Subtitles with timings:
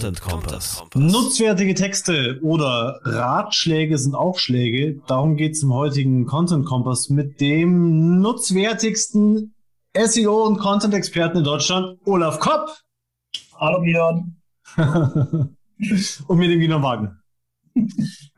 [0.00, 0.82] Content Kompass.
[0.94, 4.98] Nutzwertige Texte oder Ratschläge sind auch Schläge.
[5.06, 9.54] Darum geht es im heutigen Content Kompass mit dem nutzwertigsten
[9.94, 12.70] SEO und Content Experten in Deutschland, Olaf Kopp.
[13.58, 14.36] Hallo Björn.
[14.78, 17.18] und mit dem Gino Wagner.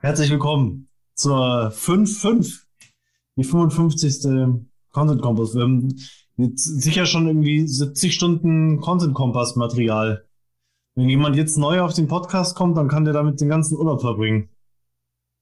[0.00, 2.58] Herzlich willkommen zur 5.5,
[3.36, 4.64] die 55.
[4.90, 5.54] Content Kompass.
[5.54, 5.94] Wir haben
[6.38, 10.26] jetzt sicher schon irgendwie 70 Stunden Content Kompass Material
[10.94, 14.00] wenn jemand jetzt neu auf den Podcast kommt, dann kann der damit den ganzen Urlaub
[14.00, 14.50] verbringen.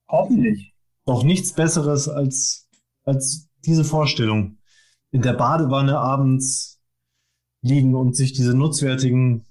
[0.08, 0.74] Hoffentlich.
[1.06, 2.68] Doch nichts Besseres als,
[3.04, 4.58] als diese Vorstellung.
[5.10, 6.80] In der Badewanne abends
[7.62, 9.44] liegen und sich diese nutzwertigen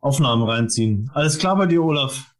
[0.00, 1.10] Aufnahmen reinziehen.
[1.14, 2.34] Alles klar bei dir, Olaf?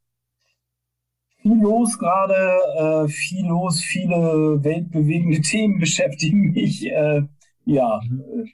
[1.43, 6.87] Viel los gerade, äh, viel los, viele weltbewegende Themen beschäftigen mich.
[6.87, 7.23] Äh,
[7.65, 8.49] ja, mhm.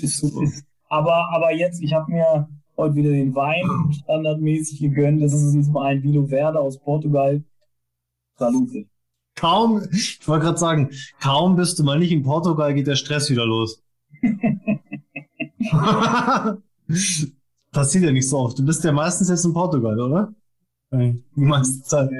[0.00, 2.48] ist, ist, aber, aber jetzt, ich habe mir
[2.82, 5.22] heute wieder den Wein standardmäßig gegönnt.
[5.22, 7.42] Das ist diesmal ein Vino Verde aus Portugal.
[8.36, 8.86] Salute.
[9.34, 13.30] Kaum, ich wollte gerade sagen, kaum bist du mal nicht in Portugal, geht der Stress
[13.30, 13.82] wieder los.
[17.72, 18.58] Passiert ja nicht so oft.
[18.58, 20.34] Du bist ja meistens jetzt in Portugal, oder?
[20.92, 22.10] Die meiste Zeit.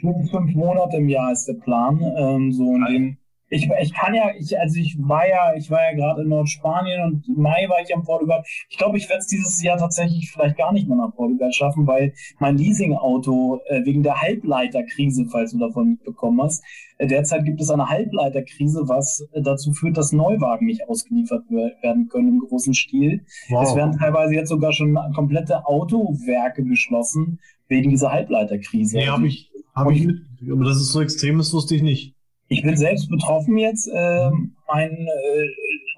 [0.00, 2.00] Fünf Monate im Jahr ist der Plan.
[2.16, 3.16] Ähm, so in dem
[3.50, 7.02] ich, ich kann ja, ich, also ich war ja, ich war ja gerade in Nordspanien
[7.02, 8.44] und im Mai war ich am Portugal.
[8.68, 11.86] Ich glaube, ich werde es dieses Jahr tatsächlich vielleicht gar nicht mehr nach Portugal schaffen,
[11.86, 16.64] weil mein Leasingauto äh, wegen der Halbleiterkrise, falls du davon mitbekommen hast,
[16.98, 22.08] äh, derzeit gibt es eine Halbleiterkrise, was äh, dazu führt, dass Neuwagen nicht ausgeliefert werden
[22.08, 23.24] können im großen Stil.
[23.48, 23.64] Wow.
[23.64, 28.98] Es werden teilweise jetzt sogar schon komplette Autowerke geschlossen wegen dieser Halbleiterkrise.
[28.98, 32.14] Nee, habe ich, hab ich mit, aber das ist so extrem, das wusste ich nicht.
[32.52, 33.88] Ich bin selbst betroffen jetzt.
[33.94, 35.48] Ähm, mein äh,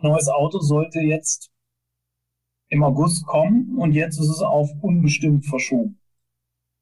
[0.03, 1.51] neues Auto sollte jetzt
[2.69, 5.99] im August kommen und jetzt ist es auf unbestimmt verschoben.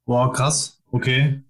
[0.07, 0.83] Boah, krass.
[0.91, 1.45] Okay.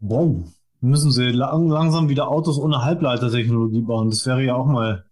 [0.00, 0.48] Wow.
[0.80, 4.08] Müssen sie lang, langsam wieder Autos ohne Halbleitertechnologie bauen.
[4.08, 5.04] Das wäre ja auch mal.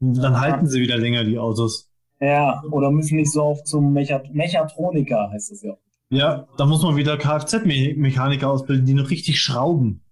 [0.00, 1.90] Dann halten sie wieder länger die Autos.
[2.18, 5.76] Ja, oder müssen nicht so oft zum Mechat Mechatroniker, heißt es ja.
[6.08, 10.02] Ja, da muss man wieder Kfz-Mechaniker ausbilden, die noch richtig schrauben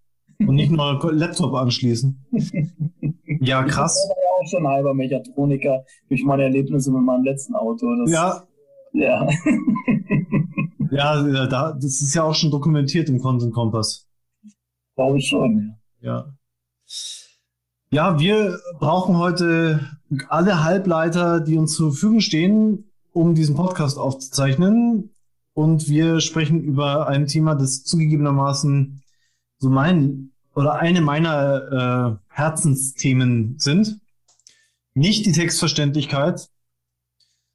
[0.40, 2.24] und nicht nur Laptop anschließen.
[3.40, 3.96] Ja, krass.
[4.04, 7.86] Ich war ja auch schon halber Mechatroniker durch meine Erlebnisse mit meinem letzten Auto.
[7.96, 8.42] Das, ja.
[8.92, 9.28] Ja.
[10.90, 14.08] ja, da, das ist ja auch schon dokumentiert im Content Kompass.
[14.96, 16.24] Glaube ich schon, ja.
[16.24, 16.34] Ja.
[17.90, 19.80] Ja, wir brauchen heute
[20.28, 25.14] alle Halbleiter, die uns zur Verfügung stehen, um diesen Podcast aufzuzeichnen.
[25.54, 29.02] Und wir sprechen über ein Thema, das zugegebenermaßen
[29.58, 34.00] so mein oder eine meiner äh, Herzensthemen sind.
[34.94, 36.48] Nicht die Textverständlichkeit,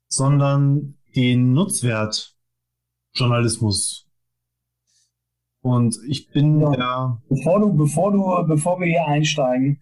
[0.08, 2.36] sondern den Nutzwert
[3.14, 4.08] Journalismus.
[5.62, 6.72] Und ich bin ja.
[6.72, 7.22] der.
[7.30, 9.82] Bevor du, bevor du, bevor wir hier einsteigen,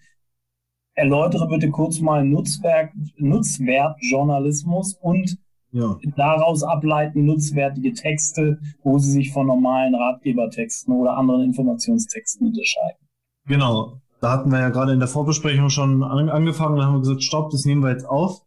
[0.93, 5.37] erläutere bitte kurz mal Nutzwert, Nutzwertjournalismus und
[5.71, 5.97] ja.
[6.15, 13.07] daraus ableiten nutzwertige Texte, wo sie sich von normalen Ratgebertexten oder anderen Informationstexten unterscheiden.
[13.45, 13.97] Genau.
[14.19, 17.23] Da hatten wir ja gerade in der Vorbesprechung schon an, angefangen, da haben wir gesagt,
[17.23, 18.43] stopp, das nehmen wir jetzt auf.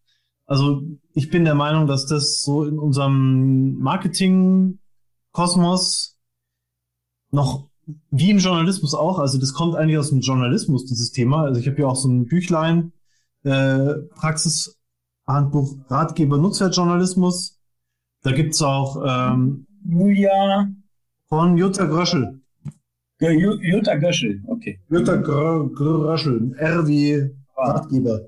[0.46, 0.82] Also
[1.14, 6.18] ich bin der Meinung, dass das so in unserem Marketing-Kosmos
[7.30, 7.68] noch
[8.10, 11.44] wie im Journalismus auch, also das kommt eigentlich aus dem Journalismus, dieses Thema.
[11.44, 12.92] Also ich habe ja auch so ein Büchlein,
[13.42, 14.78] äh, Praxis
[15.26, 17.60] Handbuch Ratgeber Nutzerjournalismus.
[18.22, 20.68] Da gibt's auch ähm, Julia
[21.28, 22.40] von Jutta Gröschel.
[23.20, 24.80] Jutta Gröschel, okay.
[24.90, 27.70] Jutta Gröschel, R wie ah.
[27.70, 28.20] Ratgeber.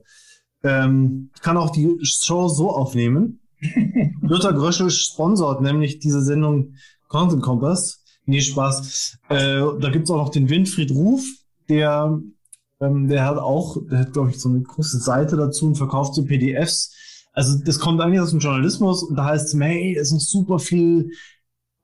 [0.63, 3.41] Ähm, ich kann auch die Show so aufnehmen.
[4.23, 6.75] Jutta Gröschel sponsort nämlich diese Sendung
[7.09, 8.03] Content Compass.
[8.27, 9.19] Nee, Spaß.
[9.29, 11.25] Äh, da gibt's auch noch den Winfried Ruf,
[11.69, 12.21] der
[12.81, 16.15] ähm, der hat auch, der hat, glaube ich, so eine große Seite dazu und verkauft
[16.15, 16.95] so PDFs.
[17.33, 20.59] Also das kommt eigentlich aus dem Journalismus und da heißt es, hey, es ist super
[20.59, 21.11] viel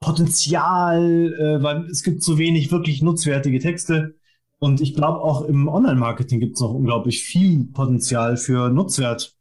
[0.00, 4.16] Potenzial, äh, weil es gibt so wenig wirklich nutzwertige Texte.
[4.58, 9.36] Und ich glaube auch im Online-Marketing gibt es noch unglaublich viel Potenzial für Nutzwert.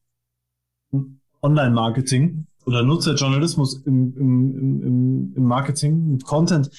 [1.41, 6.69] Online-Marketing oder Nutzerjournalismus im, im, im, im Marketing mit Content.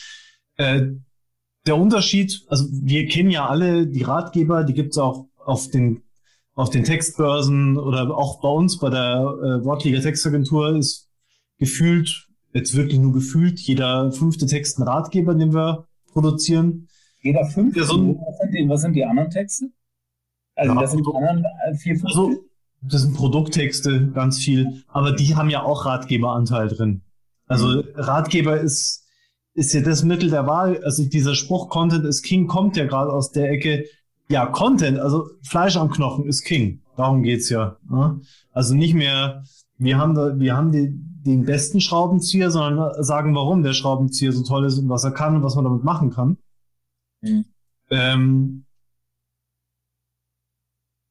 [0.57, 0.93] Äh,
[1.67, 6.03] der Unterschied, also wir kennen ja alle die Ratgeber, die gibt es auch auf den
[6.55, 11.09] auf den Textbörsen oder auch bei uns bei der äh, Wortliga Textagentur ist
[11.59, 16.89] gefühlt, jetzt wirklich nur gefühlt, jeder fünfte Text ein Ratgeber, den wir produzieren.
[17.23, 17.81] Jeder fünfte?
[17.81, 19.71] Ja, so was, sind die, was, sind die, anderen Texte?
[20.55, 22.05] Also ja, das sind die anderen äh, vier, fünf?
[22.07, 22.45] Also,
[22.83, 27.03] das sind Produkttexte, ganz viel, aber die haben ja auch Ratgeberanteil drin.
[27.47, 27.85] Also mhm.
[27.95, 29.02] Ratgeber ist,
[29.55, 30.83] ist ja das Mittel der Wahl.
[30.85, 33.87] Also dieser Spruch Content is King kommt ja gerade aus der Ecke.
[34.29, 36.81] Ja, Content, also Fleisch am Knochen ist King.
[36.97, 37.77] Darum geht's ja.
[37.89, 38.21] Ne?
[38.53, 39.45] Also nicht mehr,
[39.79, 44.43] wir haben da, wir haben die, den besten Schraubenzieher, sondern sagen, warum der Schraubenzieher so
[44.43, 46.39] toll ist und was er kann und was man damit machen kann.
[47.21, 47.45] Mhm.
[47.91, 48.65] Ähm,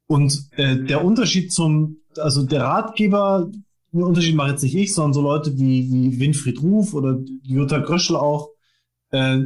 [0.07, 3.49] und äh, der Unterschied zum, also der Ratgeber,
[3.91, 7.79] den Unterschied mache jetzt nicht ich, sondern so Leute wie, wie Winfried Ruf oder Jutta
[7.79, 8.49] Gröschel auch.
[9.11, 9.41] Äh,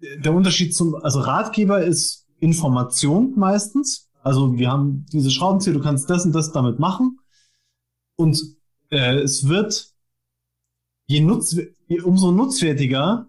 [0.00, 4.10] der Unterschied zum, also Ratgeber ist Information meistens.
[4.22, 7.18] Also wir haben diese Schraubenzieher, du kannst das und das damit machen.
[8.16, 8.40] Und
[8.90, 9.94] äh, es wird
[11.06, 11.56] je nutz,
[11.88, 13.28] je, umso nutzwertiger,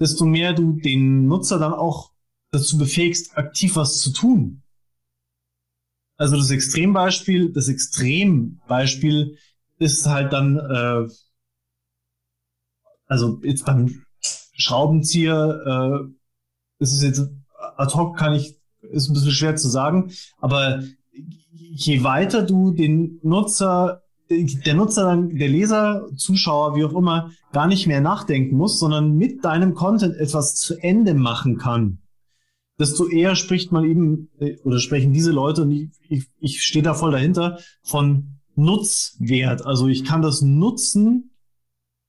[0.00, 2.12] desto mehr du den Nutzer dann auch
[2.50, 4.62] dazu befähigst, aktiv was zu tun.
[6.16, 9.36] Also das Extrembeispiel, das Extrembeispiel
[9.78, 11.08] ist halt dann, äh,
[13.06, 17.28] also jetzt beim Schraubenzieher äh, ist es jetzt
[17.76, 20.82] ad hoc kann ich, ist ein bisschen schwer zu sagen, aber
[21.12, 27.66] je weiter du den Nutzer, der Nutzer dann, der Leser, Zuschauer, wie auch immer, gar
[27.66, 31.98] nicht mehr nachdenken muss, sondern mit deinem Content etwas zu Ende machen kann,
[32.78, 36.82] desto eher spricht man eben, äh, oder sprechen diese Leute, und ich, ich, ich stehe
[36.82, 39.64] da voll dahinter, von Nutzwert.
[39.64, 41.30] Also ich kann das nutzen.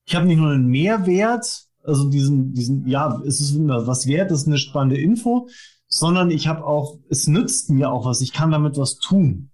[0.05, 4.41] Ich habe nicht nur einen Mehrwert, also diesen, diesen, ja, es ist was wert, das
[4.41, 5.47] ist eine spannende Info,
[5.87, 8.21] sondern ich habe auch, es nützt mir auch was.
[8.21, 9.49] Ich kann damit was tun.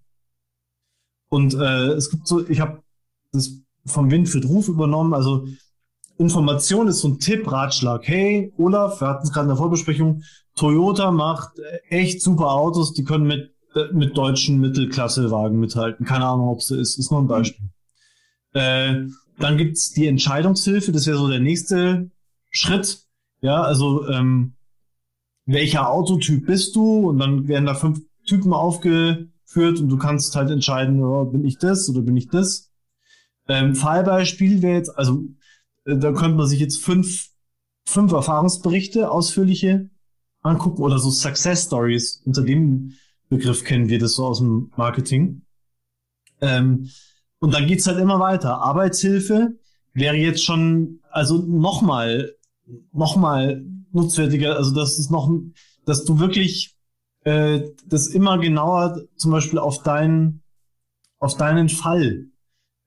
[1.30, 2.84] Und äh, es gibt so, ich habe
[3.32, 3.52] das
[3.86, 5.14] vom Winfried Ruf übernommen.
[5.14, 5.48] Also
[6.18, 8.08] Information ist so ein Tipp, Ratschlag.
[8.08, 10.24] Hey, Olaf, wir hatten es gerade in der Vorbesprechung,
[10.56, 11.54] Toyota macht
[11.90, 13.54] echt super Autos, die können mit,
[13.94, 16.06] mit deutschen Mittelklassewagen mithalten.
[16.06, 16.98] Keine Ahnung, ob es so ist.
[16.98, 17.70] Ist nur ein Beispiel.
[18.54, 19.06] Äh,
[19.40, 22.12] dann gibt's die Entscheidungshilfe, das wäre so der nächste
[22.50, 23.06] Schritt.
[23.42, 24.54] Ja, also ähm,
[25.46, 27.10] welcher Autotyp bist du?
[27.10, 31.58] Und dann werden da fünf Typen aufgeführt und du kannst halt entscheiden, oh, bin ich
[31.58, 32.72] das oder bin ich das?
[33.48, 35.24] Ähm, Fallbeispiel wäre jetzt, also
[35.86, 37.30] äh, da könnte man sich jetzt fünf,
[37.86, 39.90] fünf Erfahrungsberichte, ausführliche
[40.44, 42.22] angucken oder so Success Stories.
[42.26, 42.94] Unter dem
[43.32, 45.44] Begriff kennen wir das so aus dem Marketing.
[46.42, 46.90] Ähm,
[47.40, 48.62] und dann geht's halt immer weiter.
[48.62, 49.58] Arbeitshilfe
[49.94, 52.36] wäre jetzt schon, also nochmal,
[52.92, 55.32] nochmal nutzwertiger, also das ist noch,
[55.86, 56.76] dass du wirklich
[57.24, 60.44] äh, das immer genauer zum Beispiel auf deinen,
[61.20, 62.26] auf deinen Fall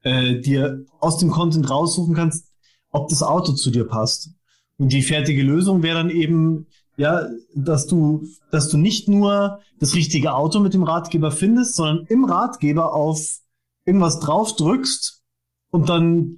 [0.03, 2.53] äh, dir aus dem Content raussuchen kannst,
[2.91, 4.31] ob das Auto zu dir passt.
[4.77, 9.95] Und die fertige Lösung wäre dann eben, ja, dass du, dass du nicht nur das
[9.95, 13.39] richtige Auto mit dem Ratgeber findest, sondern im Ratgeber auf
[13.85, 15.23] irgendwas drauf drückst
[15.71, 16.37] und dann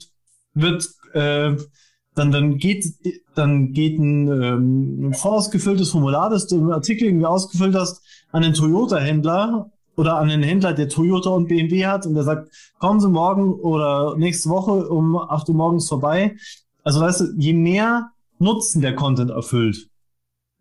[0.55, 1.57] wird, äh,
[2.15, 2.87] dann, dann geht,
[3.35, 8.55] dann geht ein, ähm, vorausgefülltes Formular, das du im Artikel irgendwie ausgefüllt hast, an den
[8.55, 13.09] Toyota-Händler oder an den Händler, der Toyota und BMW hat und der sagt, kommen Sie
[13.09, 16.37] morgen oder nächste Woche um 8 Uhr morgens vorbei.
[16.83, 19.89] Also weißt du, je mehr Nutzen der Content erfüllt,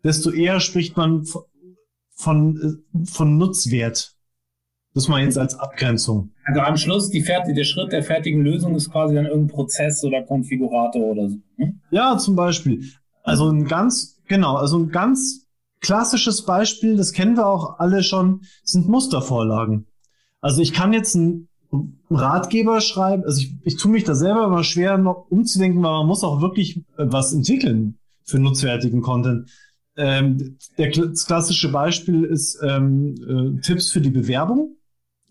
[0.06, 1.26] desto eher spricht man
[2.14, 4.12] von, von Nutzwert.
[4.94, 6.30] Das mal jetzt als Abgrenzung.
[6.44, 10.02] Also am Schluss, die fertig, der Schritt der fertigen Lösung ist quasi dann irgendein Prozess
[10.04, 11.36] oder Konfigurator oder so.
[11.56, 11.80] Hm?
[11.90, 12.82] Ja, zum Beispiel.
[13.22, 15.46] Also ein ganz, genau, also ein ganz
[15.80, 19.86] klassisches Beispiel, das kennen wir auch alle schon, sind Mustervorlagen.
[20.40, 21.48] Also ich kann jetzt ein
[22.08, 26.06] Ratgeber schreiben, also ich, ich tue mich da selber immer schwer noch umzudenken, weil man
[26.06, 29.50] muss auch wirklich äh, was entwickeln für nutzwertigen Content.
[29.96, 33.14] Ähm, der, das klassische Beispiel ist ähm,
[33.56, 34.76] äh, Tipps für die Bewerbung,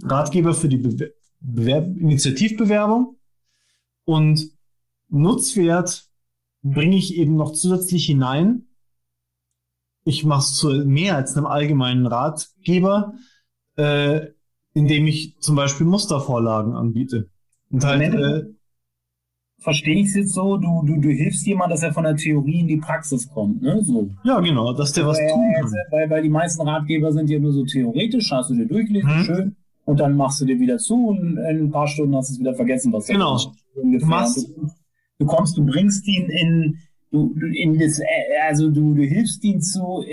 [0.02, 3.18] Ratgeber für die Bewer Bewerb Initiativbewerbung
[4.06, 4.50] und
[5.10, 6.10] Nutzwert
[6.64, 8.66] bringe ich eben noch zusätzlich hinein.
[10.06, 13.14] Ich mache es zu mehr als einem allgemeinen Ratgeber.
[13.76, 14.30] Äh,
[14.76, 17.30] indem ich zum Beispiel Mustervorlagen anbiete.
[17.72, 18.44] Und halt, äh,
[19.66, 22.60] Verstehe ich es jetzt so, du, du, du hilfst jemand, dass er von der Theorie
[22.60, 23.84] in die Praxis kommt, ne?
[23.84, 24.10] So.
[24.24, 25.72] Ja, genau, dass der was tun kann.
[25.90, 29.24] Weil, weil die meisten Ratgeber sind ja nur so theoretisch, hast du dir durchgelesen, hm.
[29.24, 29.56] schön,
[29.86, 32.40] und dann machst du dir wieder zu und in ein paar Stunden hast du es
[32.40, 33.38] wieder vergessen, was genau.
[33.74, 34.48] du machst.
[34.56, 34.70] Du,
[35.20, 36.78] du kommst, du bringst ihn in,
[37.12, 38.00] du, du in das,
[38.48, 40.06] also du, du hilfst ihn zu,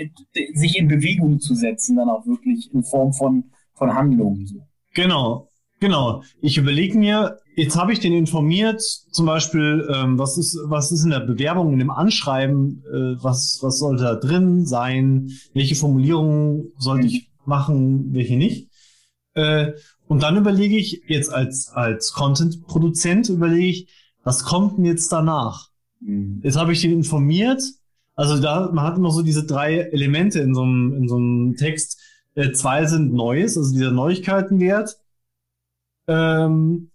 [0.53, 4.45] sich in Bewegung zu setzen, dann auch wirklich in Form von von Handlungen.
[4.45, 4.67] So.
[4.93, 5.49] Genau,
[5.83, 6.23] genau.
[6.39, 11.03] Ich überlege mir, jetzt habe ich den informiert, zum Beispiel, ähm, was ist, was ist
[11.03, 16.71] in der Bewerbung, in dem Anschreiben, äh, was, was sollte da drin sein, welche Formulierungen
[16.77, 18.69] sollte ich machen, welche nicht.
[19.33, 19.73] Äh,
[20.07, 23.89] und dann überlege ich jetzt als, als Content-Produzent, überlege ich,
[24.23, 25.67] was kommt denn jetzt danach?
[25.99, 26.39] Mhm.
[26.43, 27.61] Jetzt habe ich den informiert.
[28.15, 31.55] Also da, man hat immer so diese drei Elemente in so einem, in so einem
[31.57, 31.99] Text.
[32.35, 34.97] Äh, zwei sind Neues, also dieser Neuigkeitenwert.
[36.07, 36.91] Ähm,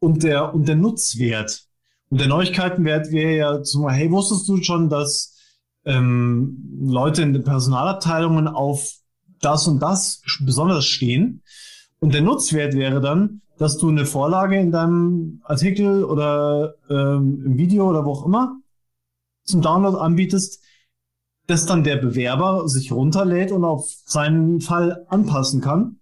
[0.00, 1.66] und der, und der Nutzwert.
[2.08, 5.36] Und der Neuigkeitenwert wäre ja zum Beispiel, hey, wusstest du schon, dass
[5.84, 8.92] ähm, Leute in den Personalabteilungen auf
[9.40, 11.42] das und das besonders stehen?
[12.00, 17.58] Und der Nutzwert wäre dann, dass du eine Vorlage in deinem Artikel oder ähm, im
[17.58, 18.56] Video oder wo auch immer
[19.44, 20.62] zum Download anbietest,
[21.46, 25.99] dass dann der Bewerber sich runterlädt und auf seinen Fall anpassen kann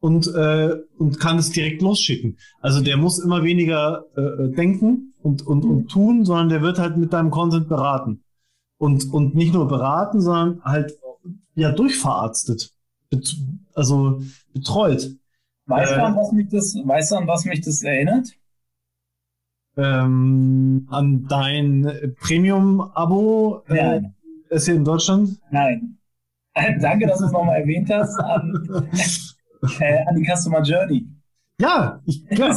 [0.00, 2.38] und, äh, und kann es direkt losschicken.
[2.60, 6.96] Also der muss immer weniger äh, denken und, und, und tun, sondern der wird halt
[6.96, 8.22] mit deinem Content beraten.
[8.78, 10.92] Und, und nicht nur beraten, sondern halt
[11.54, 12.72] ja durchverarztet.
[13.10, 13.36] Bet
[13.74, 14.20] also
[14.52, 15.10] betreut.
[15.66, 18.28] Weißt, äh, du, an was mich das, weißt du, an was mich das erinnert?
[19.76, 24.02] Ähm, an dein Premium-Abo äh,
[24.50, 25.40] ist hier in Deutschland?
[25.50, 25.98] Nein.
[26.80, 28.16] Danke, dass du es nochmal erwähnt hast.
[29.62, 31.06] An, äh, an die Customer Journey.
[31.60, 32.54] Ja, ich, klar.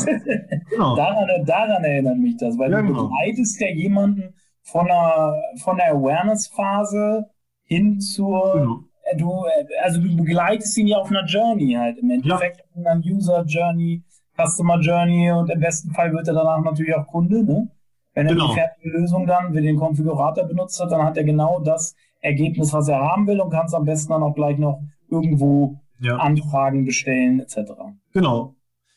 [0.70, 0.96] genau.
[0.96, 3.08] daran, daran erinnert mich das, weil ja, du genau.
[3.08, 7.28] begleitest ja jemanden von einer, von der Awareness-Phase
[7.64, 8.80] hin zur, genau.
[9.04, 12.92] Äh, du, äh, also du begleitest ihn ja auf einer Journey halt, im Endeffekt ja.
[12.92, 14.04] einer User Journey,
[14.38, 17.70] Customer Journey und im besten Fall wird er danach natürlich auch Kunde, ne?
[18.14, 18.50] Wenn er genau.
[18.50, 22.74] die fertige Lösung dann, wie den Konfigurator benutzt hat, dann hat er genau das Ergebnis,
[22.74, 26.18] was er haben will und kann es am besten dann auch gleich noch irgendwo ja.
[26.18, 27.72] Anfragen bestellen etc.
[28.14, 28.56] Genau.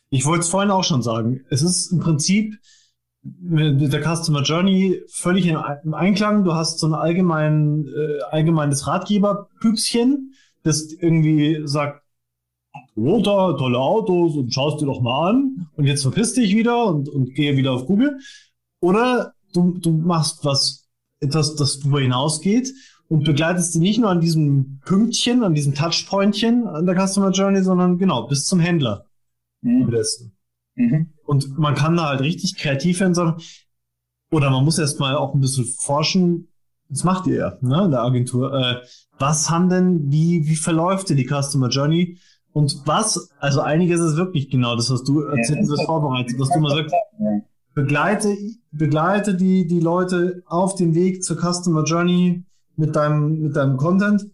[0.09, 1.45] Ich wollte es vorhin auch schon sagen.
[1.49, 2.57] Es ist im Prinzip
[3.21, 6.43] mit der Customer Journey völlig im Einklang.
[6.43, 10.33] Du hast so ein allgemein, äh, allgemeines Ratgeber-Püpschen,
[10.63, 12.03] das irgendwie sagt,
[12.93, 17.09] Toyota, tolle Autos und schaust dir doch mal an und jetzt verpiss dich wieder und,
[17.09, 18.19] und gehe wieder auf Google.
[18.79, 20.87] Oder du, du machst was,
[21.19, 22.71] etwas, das darüber hinausgeht
[23.07, 27.61] und begleitest sie nicht nur an diesem Pünktchen, an diesem Touchpointchen an der Customer Journey,
[27.61, 29.05] sondern genau bis zum Händler.
[29.61, 29.91] Mhm.
[30.75, 31.13] Mhm.
[31.25, 33.41] Und man kann da halt richtig kreativ werden, sagen,
[34.31, 36.49] oder man muss erst mal auch ein bisschen forschen.
[36.89, 38.53] Das macht ihr ja, ne, in der Agentur.
[38.53, 38.81] Äh,
[39.17, 42.19] was haben denn, wie, wie verläuft denn die Customer Journey?
[42.51, 46.49] Und was, also einiges ist wirklich genau das, was du erzählt, ja, das vorbereitet, dass
[46.49, 46.95] du mal sagst,
[47.73, 48.35] begleite,
[48.71, 52.45] begleite die, die Leute auf dem Weg zur Customer Journey,
[52.77, 54.25] mit deinem, mit deinem Content.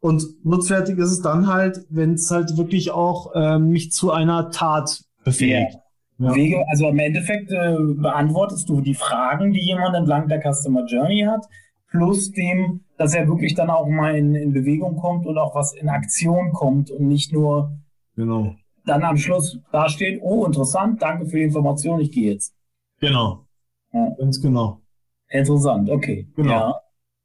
[0.00, 4.50] Und nutzwertig ist es dann halt, wenn es halt wirklich auch äh, mich zu einer
[4.50, 5.76] Tat befähigt.
[6.18, 6.34] Ja.
[6.34, 11.24] Wege, also im Endeffekt äh, beantwortest du die Fragen, die jemand entlang der Customer Journey
[11.26, 11.46] hat,
[11.90, 15.74] plus dem, dass er wirklich dann auch mal in, in Bewegung kommt und auch was
[15.74, 17.78] in Aktion kommt und nicht nur
[18.16, 18.54] genau.
[18.84, 22.54] dann am Schluss da steht, oh interessant, danke für die Information, ich gehe jetzt.
[23.00, 23.46] Genau.
[23.92, 24.10] Ja.
[24.18, 24.80] Ganz genau.
[25.28, 26.28] Interessant, okay.
[26.36, 26.50] Genau.
[26.50, 26.80] Ja.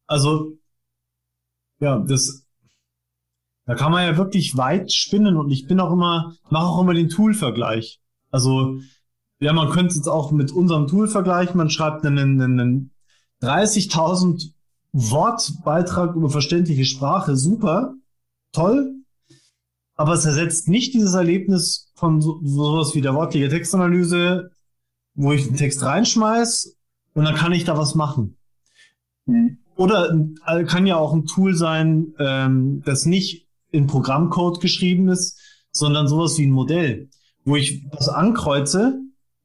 [0.07, 0.53] Also
[1.85, 2.45] ja, das,
[3.65, 6.93] da kann man ja wirklich weit spinnen und ich bin auch immer, mache auch immer
[6.93, 8.01] den Tool-Vergleich.
[8.31, 8.79] Also,
[9.39, 11.57] ja, man könnte es jetzt auch mit unserem Tool vergleichen.
[11.57, 12.91] Man schreibt einen, einen
[13.43, 14.51] 30.000
[14.93, 17.35] Wortbeitrag über verständliche Sprache.
[17.35, 17.93] Super.
[18.51, 18.95] Toll.
[19.95, 24.51] Aber es ersetzt nicht dieses Erlebnis von so, sowas wie der wortliche Textanalyse,
[25.13, 26.75] wo ich den Text reinschmeiß
[27.13, 28.37] und dann kann ich da was machen.
[29.25, 29.59] Mhm.
[29.75, 30.17] Oder
[30.47, 35.39] äh, kann ja auch ein Tool sein, ähm, das nicht in Programmcode geschrieben ist,
[35.71, 37.09] sondern sowas wie ein Modell,
[37.43, 38.99] wo ich das ankreuze,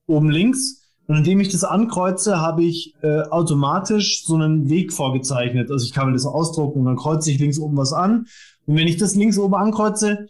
[0.06, 5.68] oben links, und indem ich das ankreuze, habe ich äh, automatisch so einen Weg vorgezeichnet.
[5.68, 8.26] Also ich kann mir das ausdrucken und dann kreuze ich links oben was an.
[8.66, 10.28] Und wenn ich das links oben ankreuze,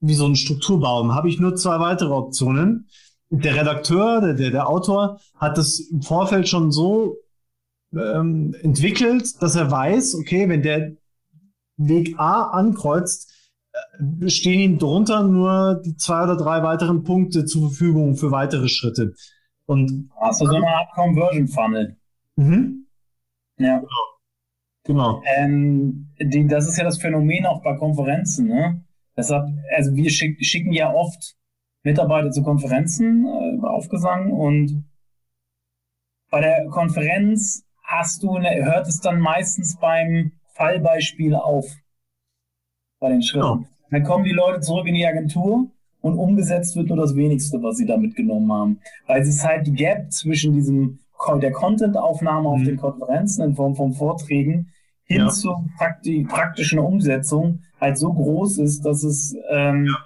[0.00, 2.88] wie so ein Strukturbaum, habe ich nur zwei weitere Optionen.
[3.30, 7.16] Der Redakteur, der, der, der Autor hat das im Vorfeld schon so
[7.92, 10.92] ähm, entwickelt, dass er weiß, okay, wenn der
[11.76, 13.32] Weg A ankreuzt,
[13.72, 18.68] äh, stehen ihm drunter nur die zwei oder drei weiteren Punkte zur Verfügung für weitere
[18.68, 19.14] Schritte.
[19.66, 21.96] Und du so eine Art Conversion Funnel?
[22.36, 22.86] Mhm.
[23.58, 23.78] Ja.
[23.78, 23.94] Genau.
[24.84, 25.22] genau.
[25.24, 28.84] Ähm, die, das ist ja das Phänomen auch bei Konferenzen, ne?
[29.16, 31.36] Deshalb, also wir schick, schicken ja oft
[31.82, 34.84] Mitarbeiter zu Konferenzen äh, aufgesang und
[36.30, 41.66] bei der Konferenz hast du, hört es dann meistens beim Fallbeispiel auf.
[43.00, 43.46] bei den Schritten.
[43.46, 43.64] Oh.
[43.90, 47.76] Dann kommen die Leute zurück in die Agentur und umgesetzt wird nur das wenigste, was
[47.78, 48.80] sie da mitgenommen haben.
[49.06, 51.00] Weil es ist halt die Gap zwischen diesem
[51.40, 52.64] der Content-Aufnahme auf mhm.
[52.64, 54.72] den Konferenzen in Form von Vorträgen
[55.04, 55.28] hin ja.
[55.28, 59.96] zur prakti praktischen Umsetzung halt so groß ist, dass es, ähm, ja.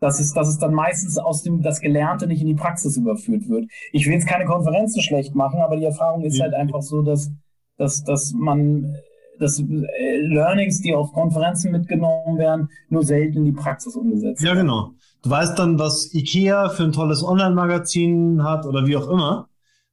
[0.00, 3.48] Dass es, dass es dann meistens aus dem das Gelernte nicht in die Praxis überführt
[3.48, 3.70] wird.
[3.92, 6.42] Ich will jetzt keine Konferenzen schlecht machen, aber die Erfahrung ist mhm.
[6.42, 7.30] halt einfach so, dass,
[7.76, 8.96] dass, dass man
[9.38, 14.56] dass äh, Learnings, die auf Konferenzen mitgenommen werden, nur selten in die Praxis umgesetzt werden.
[14.56, 14.92] Ja, genau.
[15.22, 19.48] Du weißt dann, was IKEA für ein tolles Online-Magazin hat oder wie auch immer.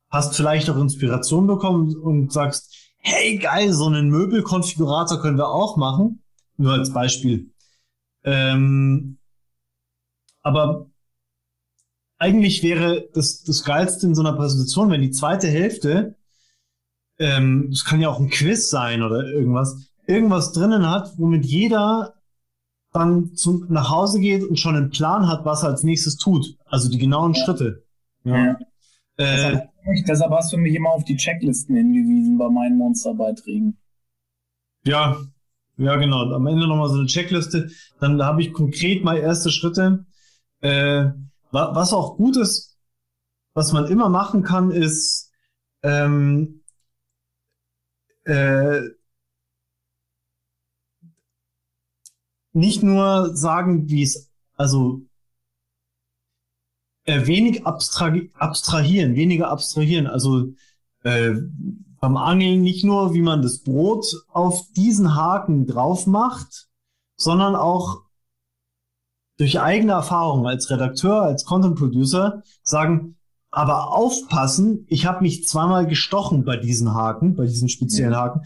[0.10, 5.78] Hast vielleicht auch Inspiration bekommen und sagst, hey geil, so einen Möbelkonfigurator können wir auch
[5.78, 6.22] machen.
[6.58, 7.50] Nur als Beispiel.
[8.24, 9.18] Ähm,
[10.42, 10.88] aber
[12.18, 16.16] eigentlich wäre das, das Geilste in so einer Präsentation, wenn die zweite Hälfte,
[17.18, 22.16] ähm, das kann ja auch ein Quiz sein oder irgendwas, irgendwas drinnen hat, womit jeder
[22.94, 26.58] dann zum, nach Hause geht und schon einen Plan hat, was er als nächstes tut.
[26.66, 27.44] Also die genauen ja.
[27.44, 27.84] Schritte.
[28.24, 28.46] Ja.
[28.46, 28.52] ja.
[28.54, 28.58] Äh,
[29.18, 29.70] deshalb,
[30.08, 33.78] deshalb hast du mich immer auf die Checklisten hingewiesen bei meinen Monsterbeiträgen.
[34.84, 35.18] Ja,
[35.78, 36.32] ja, genau.
[36.34, 37.70] Am Ende nochmal so eine Checkliste.
[38.00, 40.06] Dann habe ich konkret mal erste Schritte.
[40.62, 41.12] Äh,
[41.52, 42.78] was auch gut ist,
[43.54, 45.32] was man immer machen kann, ist
[45.84, 46.64] ähm,
[48.26, 48.82] äh,
[52.54, 55.02] nicht nur sagen, wie es, also
[57.06, 60.08] äh, wenig abstrahi abstrahieren, weniger abstrahieren.
[60.08, 60.54] Also
[61.04, 61.34] äh,
[62.00, 66.68] beim Angeln nicht nur, wie man das Brot auf diesen Haken drauf macht,
[67.16, 68.04] sondern auch
[69.42, 73.16] durch eigene Erfahrung als Redakteur, als Content Producer sagen,
[73.50, 78.42] aber aufpassen, ich habe mich zweimal gestochen bei diesen Haken, bei diesen speziellen Haken.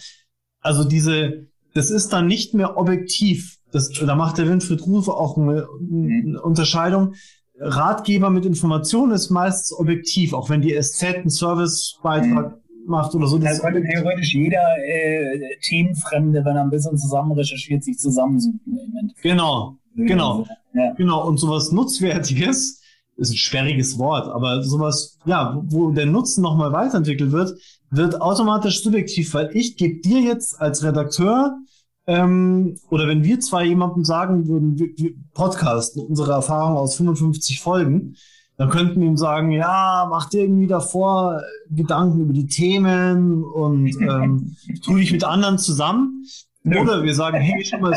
[0.61, 3.57] Also diese, das ist dann nicht mehr objektiv.
[3.73, 7.15] Das, da macht der Winfried Rufe auch eine, eine Unterscheidung.
[7.59, 12.89] Ratgeber mit Informationen ist meistens objektiv, auch wenn die SZ einen Servicebeitrag mhm.
[12.89, 13.37] macht oder so.
[13.37, 18.61] Da könnte theoretisch jeder äh, Themenfremde, wenn er ein bisschen zusammen recherchiert, sich zusammensuchen.
[19.21, 20.93] Genau, genau, ja.
[20.93, 21.27] genau.
[21.27, 22.81] Und sowas Nutzwertiges
[23.17, 27.57] ist ein sperriges Wort, aber sowas, ja, wo der Nutzen nochmal weiterentwickelt wird,
[27.89, 31.57] wird automatisch subjektiv, weil ich gebe dir jetzt als Redakteur
[32.07, 37.61] ähm, oder wenn wir zwei jemandem sagen würden, wir, wir podcasten unsere Erfahrung aus 55
[37.61, 38.15] Folgen,
[38.57, 43.93] dann könnten wir ihm sagen, ja, mach dir irgendwie davor Gedanken über die Themen und
[44.01, 46.25] ähm, tu dich mit anderen zusammen.
[46.63, 47.93] Oder wir sagen, hey, schau mal,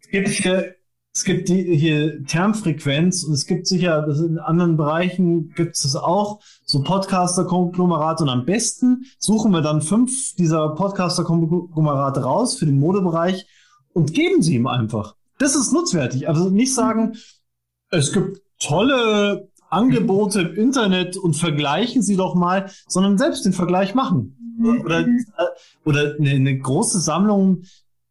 [0.00, 0.75] es gibt hier
[1.16, 5.96] es gibt die, hier Termfrequenz und es gibt sicher, das in anderen Bereichen gibt es
[5.96, 12.78] auch, so Podcaster-Konglomerate und am besten suchen wir dann fünf dieser Podcaster-Konglomerate raus für den
[12.78, 13.46] Modebereich
[13.94, 15.14] und geben sie ihm einfach.
[15.38, 16.28] Das ist nutzwertig.
[16.28, 17.14] Also nicht sagen,
[17.88, 23.94] es gibt tolle Angebote im Internet und vergleichen sie doch mal, sondern selbst den Vergleich
[23.94, 24.36] machen.
[24.84, 25.06] Oder,
[25.86, 27.62] oder eine, eine große Sammlung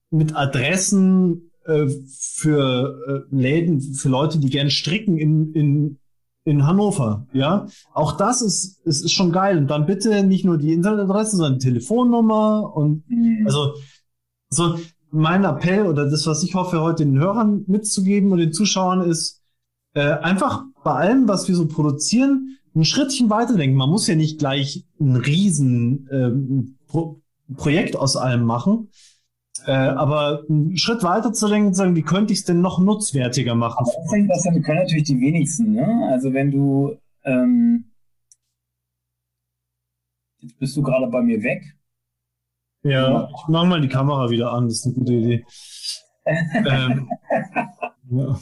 [0.09, 5.99] mit Adressen äh, für äh, Läden, für Leute, die gerne stricken in, in,
[6.43, 7.67] in Hannover, ja.
[7.93, 9.58] Auch das ist, ist, ist schon geil.
[9.58, 13.43] Und dann bitte nicht nur die Internetadresse, sondern die Telefonnummer und mhm.
[13.45, 13.73] also
[14.49, 14.80] so
[15.12, 19.41] mein Appell oder das, was ich hoffe, heute den Hörern mitzugeben und den Zuschauern ist,
[19.93, 23.78] äh, einfach bei allem, was wir so produzieren, ein Schrittchen weiterdenken.
[23.78, 27.21] Man muss ja nicht gleich ein riesen ähm, Pro
[27.56, 28.89] Projekt aus allem machen,
[29.65, 32.80] äh, aber einen Schritt weiter zu denken und sagen, wie könnte ich es denn noch
[32.80, 33.80] nutzwertiger machen?
[33.80, 35.73] Aber das können natürlich die wenigsten.
[35.73, 36.10] Ne?
[36.12, 37.91] Also wenn du ähm,
[40.41, 41.63] jetzt bist du gerade bei mir weg.
[42.84, 45.45] Ja, ich mache mal die Kamera wieder an, das ist eine gute Idee.
[46.25, 47.10] ähm,
[48.12, 48.39] ja.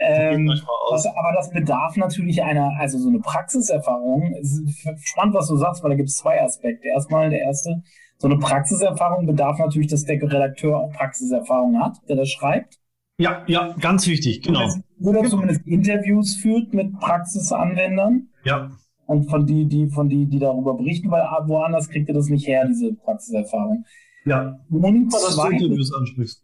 [0.00, 0.48] Ähm,
[0.90, 4.34] was, aber das bedarf natürlich einer, also so eine Praxiserfahrung.
[4.40, 6.88] Es ist spannend, was du sagst, weil da gibt es zwei Aspekte.
[6.88, 7.82] Erstmal der erste,
[8.22, 12.78] so eine Praxiserfahrung bedarf natürlich, dass der Redakteur auch Praxiserfahrung hat, der das schreibt.
[13.18, 14.72] Ja, ja, ganz wichtig, genau.
[15.00, 18.28] Oder zumindest Interviews führt mit Praxisanwendern.
[18.44, 18.70] Ja.
[19.06, 22.46] Und von die, die, von die, die darüber berichten, weil woanders kriegt ihr das nicht
[22.46, 23.86] her, diese Praxiserfahrung.
[24.24, 24.60] Ja.
[24.70, 25.90] Und zweites,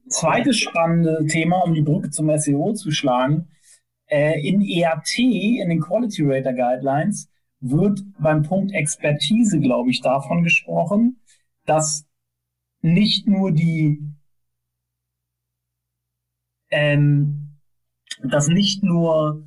[0.08, 3.46] zweites spannende Thema, um die Brücke zum SEO zu schlagen.
[4.08, 10.42] Äh, in EAT, in den Quality Rater Guidelines, wird beim Punkt Expertise, glaube ich, davon
[10.42, 11.20] gesprochen,
[11.68, 12.06] dass
[12.80, 14.00] nicht nur die,
[16.70, 17.58] ähm,
[18.22, 19.46] dass nicht nur,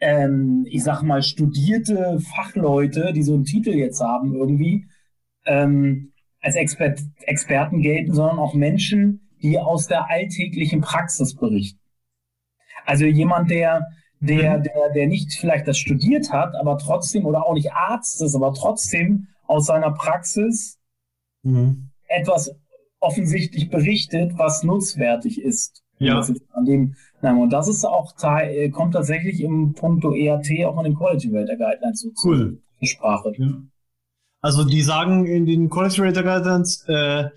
[0.00, 4.88] ähm, ich sag mal, studierte Fachleute, die so einen Titel jetzt haben, irgendwie,
[5.46, 11.80] ähm, als Expert Experten gelten, sondern auch Menschen, die die aus der alltäglichen Praxis berichten.
[12.84, 13.86] Also jemand, der,
[14.20, 14.62] der, mhm.
[14.62, 18.52] der, der nicht vielleicht das studiert hat, aber trotzdem, oder auch nicht Arzt ist, aber
[18.54, 20.75] trotzdem aus seiner Praxis
[21.46, 21.90] mhm.
[22.08, 22.54] etwas
[23.00, 25.82] offensichtlich berichtet, was nutzwertig ist.
[25.98, 26.20] Ja.
[26.52, 30.84] An dem, und das ist auch Teil, äh, kommt tatsächlich im Punkto ERT auch in
[30.84, 32.58] den Quality Rater Guidelines so cool.
[32.78, 33.32] zur Sprache.
[33.38, 33.62] Ja.
[34.42, 37.30] Also die sagen in den Quality Rater Guidelines, äh,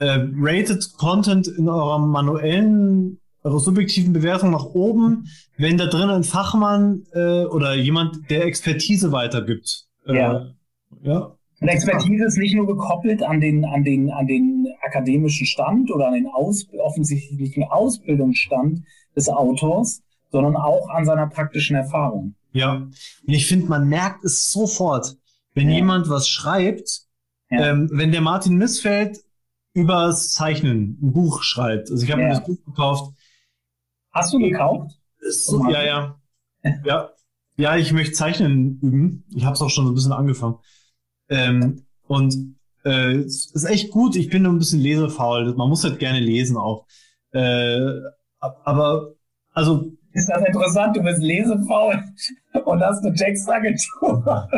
[0.00, 6.24] äh, rated Content in eurer manuellen, eurer subjektiven Bewertung nach oben, wenn da drin ein
[6.24, 9.86] Fachmann äh, oder jemand, der Expertise weitergibt.
[10.06, 10.46] Äh, ja.
[11.02, 11.36] ja.
[11.60, 16.08] Und Expertise ist nicht nur gekoppelt an den, an den, an den akademischen Stand oder
[16.08, 18.82] an den aus, offensichtlichen Ausbildungsstand
[19.14, 22.34] des Autors, sondern auch an seiner praktischen Erfahrung.
[22.52, 22.94] Ja, und
[23.26, 25.16] ich finde, man merkt es sofort,
[25.54, 25.76] wenn ja.
[25.76, 27.02] jemand was schreibt,
[27.50, 27.70] ja.
[27.70, 29.18] ähm, wenn der Martin Missfeld
[29.74, 31.90] übers Zeichnen ein Buch schreibt.
[31.90, 32.28] Also ich habe ja.
[32.28, 33.14] mir das Buch gekauft.
[34.12, 34.98] Hast du gekauft?
[35.20, 36.20] So, ja, ja.
[36.84, 37.10] ja.
[37.56, 39.24] Ja, ich möchte Zeichnen üben.
[39.34, 40.56] Ich habe es auch schon so ein bisschen angefangen.
[41.30, 44.16] Ähm, und äh, es ist echt gut.
[44.16, 45.54] Ich bin nur ein bisschen lesefaul.
[45.54, 46.86] Man muss halt gerne lesen auch.
[47.32, 47.80] Äh,
[48.38, 49.14] aber
[49.52, 52.02] also ist das interessant, du bist lesefaul
[52.64, 54.48] und hast eine Textagentur.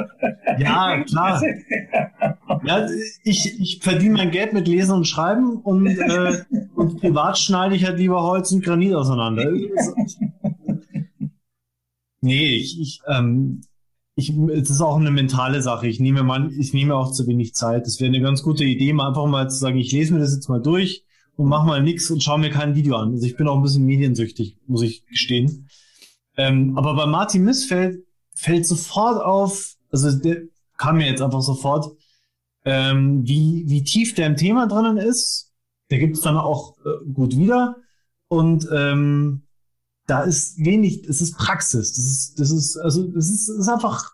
[0.59, 1.43] Ja, klar.
[2.65, 2.87] Ja,
[3.25, 6.45] ich, ich verdiene mein Geld mit Lesen und Schreiben und, äh,
[6.77, 9.51] und privat schneide ich halt lieber Holz und Granit auseinander.
[12.25, 13.63] Nee, ich, ich, ähm,
[14.15, 15.87] ich, es ist auch eine mentale Sache.
[15.87, 17.87] Ich nehme mal, ich nehme auch zu wenig Zeit.
[17.87, 20.35] Das wäre eine ganz gute Idee, mal einfach mal zu sagen, ich lese mir das
[20.35, 21.05] jetzt mal durch
[21.37, 23.13] und mach mal nix und schau mir kein Video an.
[23.13, 25.69] Also ich bin auch ein bisschen mediensüchtig, muss ich gestehen.
[26.37, 30.43] Ähm, aber bei Martin Missfeld fällt sofort auf, also der
[30.77, 31.97] kam mir jetzt einfach sofort,
[32.65, 35.53] ähm, wie, wie tief der im Thema drinnen ist.
[35.91, 37.77] Der gibt es dann auch äh, gut wieder.
[38.29, 39.43] Und ähm,
[40.07, 41.93] da ist wenig, es ist Praxis.
[41.95, 44.11] Das ist, das ist, also das ist, das ist einfach.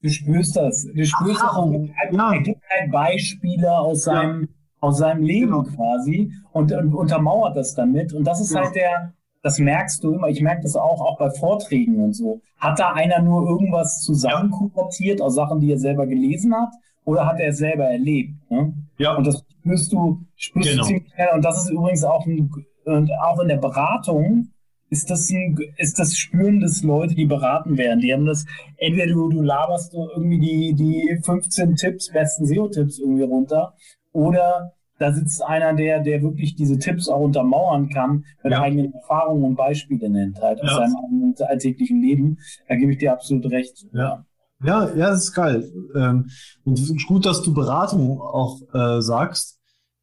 [0.00, 0.84] Du spürst das.
[0.84, 1.88] Du spürst Erfahrung.
[1.88, 2.16] das.
[2.16, 2.32] Ja.
[2.32, 4.48] Er gibt halt Beispiele aus seinem, ja.
[4.80, 5.62] aus seinem Leben genau.
[5.64, 8.12] quasi und, und, untermauert das damit.
[8.12, 8.62] Und das ist ja.
[8.62, 9.12] halt der,
[9.42, 12.40] das merkst du immer, ich merke das auch, auch bei Vorträgen und so.
[12.58, 16.70] Hat da einer nur irgendwas zusammenkuratiert aus Sachen, die er selber gelesen hat,
[17.04, 18.34] oder hat er es selber erlebt?
[18.50, 18.74] Ne?
[18.98, 19.14] Ja.
[19.16, 20.82] Und das spürst du, spürst genau.
[20.82, 21.28] du ziemlich schnell.
[21.34, 22.50] Und das ist übrigens auch, ein,
[22.84, 24.50] und auch in der Beratung,
[24.90, 28.00] ist das ein, ist das Spüren des Leute, die beraten werden.
[28.00, 28.46] Die haben das,
[28.76, 33.74] entweder du, du laberst du irgendwie die, die 15 Tipps, besten SEO-Tipps irgendwie runter,
[34.12, 38.62] oder da sitzt einer, der, der wirklich diese Tipps auch untermauern kann, mit ja.
[38.62, 40.88] eigenen Erfahrungen und Beispiele nennt, halt aus ja.
[40.88, 42.38] seinem alltäglichen Leben.
[42.68, 43.86] Da gebe ich dir absolut recht.
[43.92, 44.24] Ja.
[44.64, 45.70] Ja, ja, das ist geil.
[45.94, 46.30] Ähm,
[46.64, 49.60] und es ist gut, dass du Beratung auch äh, sagst,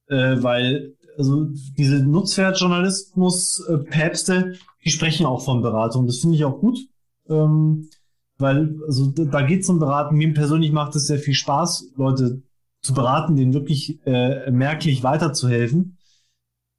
[0.08, 4.54] äh, weil also diese Nutzwertjournalismus-Päpste,
[4.86, 6.06] die sprechen auch von Beratung.
[6.06, 6.80] Das finde ich auch gut.
[7.28, 7.90] Ähm,
[8.38, 10.16] weil, also da geht es um Beraten.
[10.16, 12.44] Mir persönlich macht es sehr viel Spaß, Leute
[12.82, 15.98] zu beraten, denen wirklich äh, merklich weiterzuhelfen.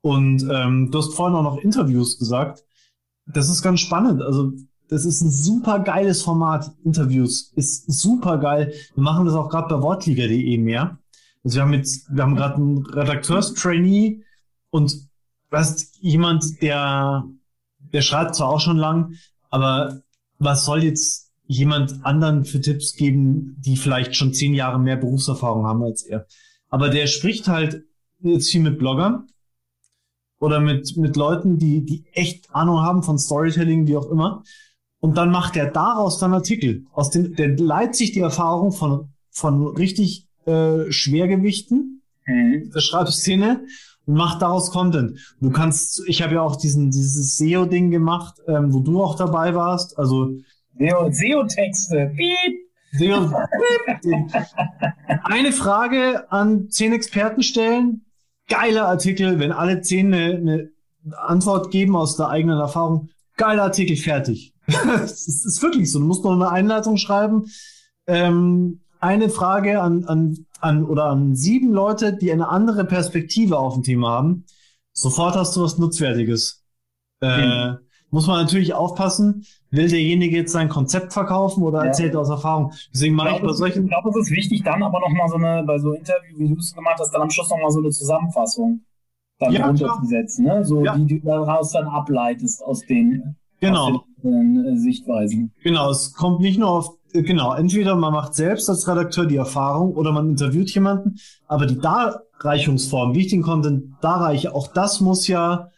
[0.03, 2.63] Und ähm, du hast vorhin auch noch Interviews gesagt.
[3.27, 4.23] Das ist ganz spannend.
[4.23, 4.53] Also
[4.89, 6.71] das ist ein super geiles Format.
[6.85, 8.73] Interviews ist super geil.
[8.95, 10.99] Wir machen das auch gerade bei Wortliga.de mehr.
[11.43, 14.23] Also wir haben jetzt, wir haben gerade einen Redakteurstrainee
[14.71, 15.09] und
[15.51, 17.25] was jemand, der
[17.93, 19.15] der schreibt zwar auch schon lang,
[19.51, 20.01] aber
[20.39, 25.67] was soll jetzt jemand anderen für Tipps geben, die vielleicht schon zehn Jahre mehr Berufserfahrung
[25.67, 26.27] haben als er?
[26.69, 27.85] Aber der spricht halt
[28.21, 29.27] jetzt viel mit Bloggern
[30.39, 34.43] oder mit, mit Leuten, die, die echt Ahnung haben von Storytelling, wie auch immer.
[35.01, 36.85] Und dann macht er daraus dann Artikel.
[36.93, 42.71] Aus den, der leiht sich die Erfahrung von, von richtig äh, Schwergewichten mhm.
[42.75, 43.67] der Schreibszene
[44.07, 45.19] mach daraus Content.
[45.41, 49.55] Du kannst, ich habe ja auch diesen dieses SEO-Ding gemacht, ähm, wo du auch dabei
[49.55, 49.99] warst.
[49.99, 50.31] Also
[50.79, 52.13] SEO-Texte.
[52.93, 53.31] SEO,
[55.25, 58.07] eine Frage an zehn Experten stellen.
[58.49, 60.71] Geiler Artikel, wenn alle zehn eine, eine
[61.19, 63.11] Antwort geben aus der eigenen Erfahrung.
[63.37, 64.55] Geiler Artikel, fertig.
[65.03, 65.99] Es ist wirklich so.
[65.99, 67.47] Du musst noch eine Einleitung schreiben.
[68.07, 73.77] Ähm, eine Frage an, an, an oder an sieben Leute, die eine andere Perspektive auf
[73.77, 74.45] ein Thema haben.
[74.93, 76.65] Sofort hast du was Nutzwertiges.
[77.21, 77.79] Äh, mhm.
[78.11, 81.87] Muss man natürlich aufpassen, will derjenige jetzt sein Konzept verkaufen oder ja.
[81.87, 82.73] erzählt er aus Erfahrung?
[82.95, 83.85] Deswegen mache ich, ich bei solchen.
[83.85, 86.57] Ich glaube, es ist wichtig, dann aber nochmal so eine, bei so Interview, wie du
[86.57, 88.85] es gemacht hast, dann am Schluss nochmal so eine Zusammenfassung
[89.39, 90.65] dann ja, runterzusetzen, ne?
[90.65, 90.97] So, ja.
[90.97, 93.97] die du daraus dann ableitest aus den, genau.
[93.97, 95.53] Aus den äh, Sichtweisen.
[95.63, 99.37] Genau, es kommt nicht nur auf, äh, genau, entweder man macht selbst als Redakteur die
[99.37, 105.01] Erfahrung oder man interviewt jemanden, aber die Darreichungsform, wie ich den Content darreiche, auch das
[105.01, 105.71] muss ja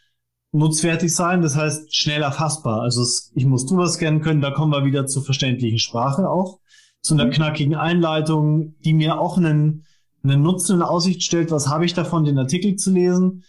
[0.51, 2.81] nutzwertig sein, das heißt schnell erfassbar.
[2.81, 6.59] Also es, ich muss drüber scannen können, da kommen wir wieder zur verständlichen Sprache auch,
[7.01, 7.31] zu einer mhm.
[7.31, 9.85] knackigen Einleitung, die mir auch einen,
[10.23, 13.43] einen Nutzen in Aussicht stellt, was habe ich davon, den Artikel zu lesen.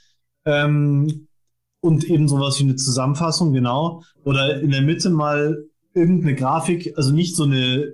[0.45, 1.29] Ähm,
[1.81, 4.03] und eben sowas wie eine Zusammenfassung, genau.
[4.25, 5.65] Oder in der Mitte mal
[5.95, 7.93] irgendeine Grafik, also nicht so eine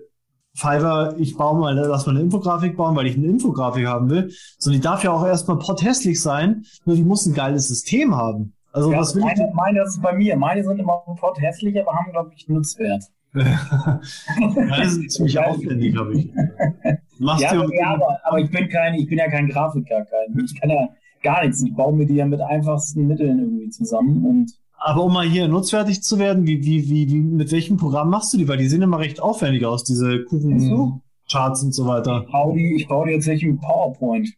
[0.54, 4.32] Fiverr, ich baue mal, lass mal eine Infografik bauen, weil ich eine Infografik haben will,
[4.58, 8.54] sondern die darf ja auch erstmal potthässlich sein, nur die muss ein geiles System haben.
[8.72, 10.36] Also ja, was will meine, ich meine, das ist bei mir.
[10.36, 13.04] Meine sind immer potthässlich, aber haben, glaube ich, Nutzwert.
[13.32, 16.30] meine sind ziemlich aufwendig, glaube ich.
[17.18, 20.44] Machst ja, aber, ja aber, aber, ich bin kein, ich bin ja kein Grafiker, kein,
[20.44, 20.88] ich kann ja
[21.22, 21.62] gar nichts.
[21.62, 25.48] Ich baue mir die ja mit einfachsten Mitteln irgendwie zusammen und aber um mal hier
[25.48, 28.46] nutzfertig zu werden, wie, wie, wie, wie, mit welchem Programm machst du die?
[28.46, 31.66] Weil die sehen immer recht aufwendig aus, diese Kuchencharts mhm.
[31.66, 32.24] und so weiter.
[32.26, 34.28] Ich baue die, ich baue die jetzt nicht mit PowerPoint.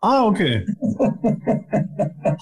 [0.00, 0.66] Ah, okay.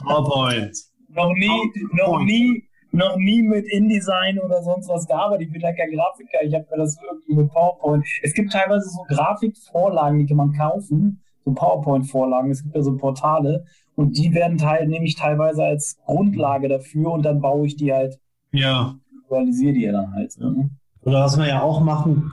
[0.04, 0.76] PowerPoint.
[1.10, 1.92] Noch nie, PowerPoint.
[1.92, 5.48] noch nie, noch nie mit InDesign oder sonst was gearbeitet.
[5.48, 6.42] Ich bin ja kein Grafiker.
[6.42, 8.06] Ich habe mir das irgendwie mit PowerPoint.
[8.22, 12.50] Es gibt teilweise so Grafikvorlagen, die kann man kaufen so PowerPoint-Vorlagen.
[12.50, 17.12] Es gibt ja so Portale und die werden teil, nehme ich teilweise als Grundlage dafür
[17.12, 18.18] und dann baue ich die halt.
[18.52, 18.96] Ja.
[19.24, 20.34] Visualisiere die ja dann halt.
[20.36, 20.50] Ja.
[20.50, 20.70] Ne?
[21.02, 22.32] Oder was wir ja auch machen,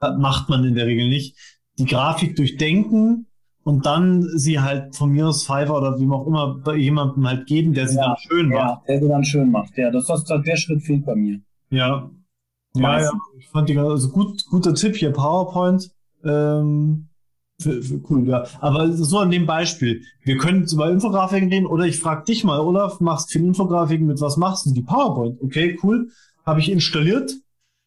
[0.00, 1.36] macht man in der Regel nicht,
[1.78, 3.26] die Grafik durchdenken
[3.64, 7.46] und dann sie halt von mir aus Fiverr oder wie auch immer bei jemandem halt
[7.46, 8.58] geben, der sie ja, dann schön macht.
[8.58, 9.76] Ja, der sie dann schön macht.
[9.76, 11.40] Ja, das, das, das der Schritt fehlt bei mir.
[11.70, 12.10] Ja.
[12.74, 15.90] Ja, ja, ich fand die also gut, guter Tipp hier, PowerPoint.
[16.24, 17.07] Ähm,
[17.60, 18.44] für, für cool, ja.
[18.60, 20.04] Aber so an dem Beispiel.
[20.22, 24.20] Wir können über Infografiken reden oder ich frage dich mal, Olaf, machst viel Infografiken, mit
[24.20, 24.70] was machst du?
[24.72, 25.40] Die PowerPoint.
[25.42, 26.10] Okay, cool.
[26.46, 27.34] Habe ich installiert.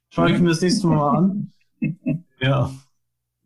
[0.10, 1.54] Schaue ich mir das nächste Mal an.
[2.44, 2.72] Ja,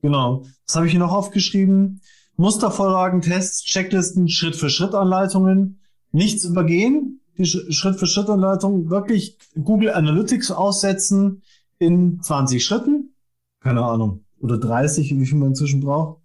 [0.02, 0.46] genau.
[0.66, 2.00] Was habe ich hier noch aufgeschrieben?
[2.38, 5.82] Mustervorlagen, Tests, Checklisten, Schritt-für-Schritt-Anleitungen.
[6.14, 7.20] Nichts übergehen.
[7.38, 11.42] Die Schritt-für-Schritt-Anleitung wirklich Google Analytics aussetzen
[11.78, 13.14] in 20 Schritten.
[13.60, 16.22] Keine Ahnung oder 30, wie viel man inzwischen braucht.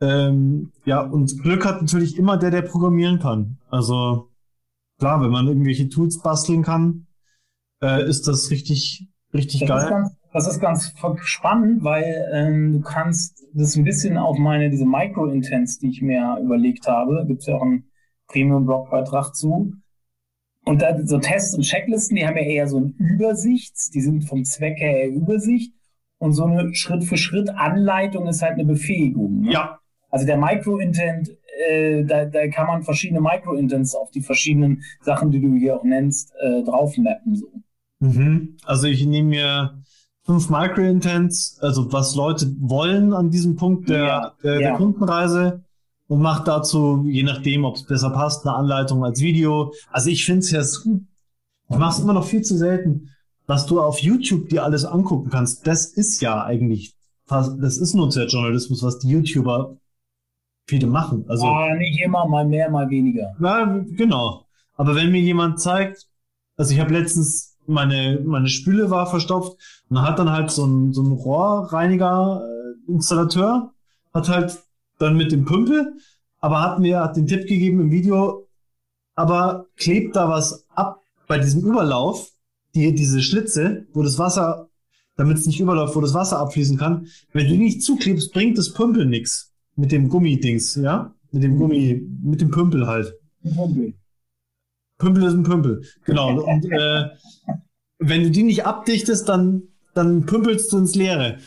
[0.00, 3.58] Ähm, ja, und Glück hat natürlich immer der, der programmieren kann.
[3.68, 4.30] Also
[4.98, 7.06] klar, wenn man irgendwelche Tools basteln kann,
[7.82, 9.82] äh, ist das richtig, richtig das geil.
[9.82, 14.70] Ist ganz, das ist ganz spannend, weil ähm, du kannst das ein bisschen auf meine,
[14.70, 17.90] diese Micro-Intents, die ich mir überlegt habe, gibt es ja auch einen
[18.28, 19.74] Premium-Blogbeitrag zu.
[20.64, 24.22] Und da, so Tests und Checklisten, die haben ja eher so eine Übersicht, die sind
[24.22, 25.74] vom Zweck her eher Übersicht.
[26.20, 29.40] Und so eine Schritt-für-Schritt-Anleitung ist halt eine Befähigung.
[29.40, 29.52] Ne?
[29.52, 29.78] Ja.
[30.10, 31.30] Also der Micro-Intent,
[31.66, 35.84] äh, da, da kann man verschiedene Micro-Intents auf die verschiedenen Sachen, die du hier auch
[35.84, 37.36] nennst, äh, draufmappen.
[37.36, 37.46] So.
[38.00, 38.58] Mhm.
[38.66, 39.82] Also ich nehme mir
[40.24, 44.76] fünf Micro-Intents, also was Leute wollen an diesem Punkt der, ja, der, der ja.
[44.76, 45.64] Kundenreise
[46.06, 49.72] und mache dazu, je nachdem, ob es besser passt, eine Anleitung als Video.
[49.90, 53.09] Also ich finde es ja, ich mache es immer noch viel zu selten
[53.50, 56.94] was du auf YouTube dir alles angucken kannst, das ist ja eigentlich
[57.26, 59.76] fast, das ist Nutzerjournalismus, was die YouTuber
[60.68, 61.24] viele machen.
[61.28, 63.34] Also ah, nicht immer, mal mehr, mal weniger.
[63.40, 64.46] Ja, genau.
[64.76, 66.06] Aber wenn mir jemand zeigt,
[66.56, 69.52] also ich habe letztens meine meine Spüle war verstopft
[69.88, 73.72] und dann hat dann halt so ein so ein Rohrreiniger äh, Installateur
[74.14, 74.62] hat halt
[74.98, 75.94] dann mit dem Pümpel,
[76.38, 78.48] aber hat mir hat den Tipp gegeben im Video,
[79.16, 82.30] aber klebt da was ab bei diesem Überlauf
[82.74, 84.68] die, diese Schlitze, wo das Wasser,
[85.16, 88.58] damit es nicht überläuft, wo das Wasser abfließen kann, wenn du die nicht zuklebst, bringt
[88.58, 89.52] das Pümpel nix.
[89.76, 91.14] Mit dem Gummidings, ja?
[91.32, 93.14] Mit dem Gummi, mit dem Pümpel halt.
[93.42, 93.94] Pümpel.
[94.98, 95.82] Pümpel ist ein Pümpel.
[96.04, 96.42] Genau.
[96.42, 97.08] Und äh,
[97.98, 99.62] wenn du die nicht abdichtest, dann,
[99.94, 101.38] dann pümpelst du ins Leere.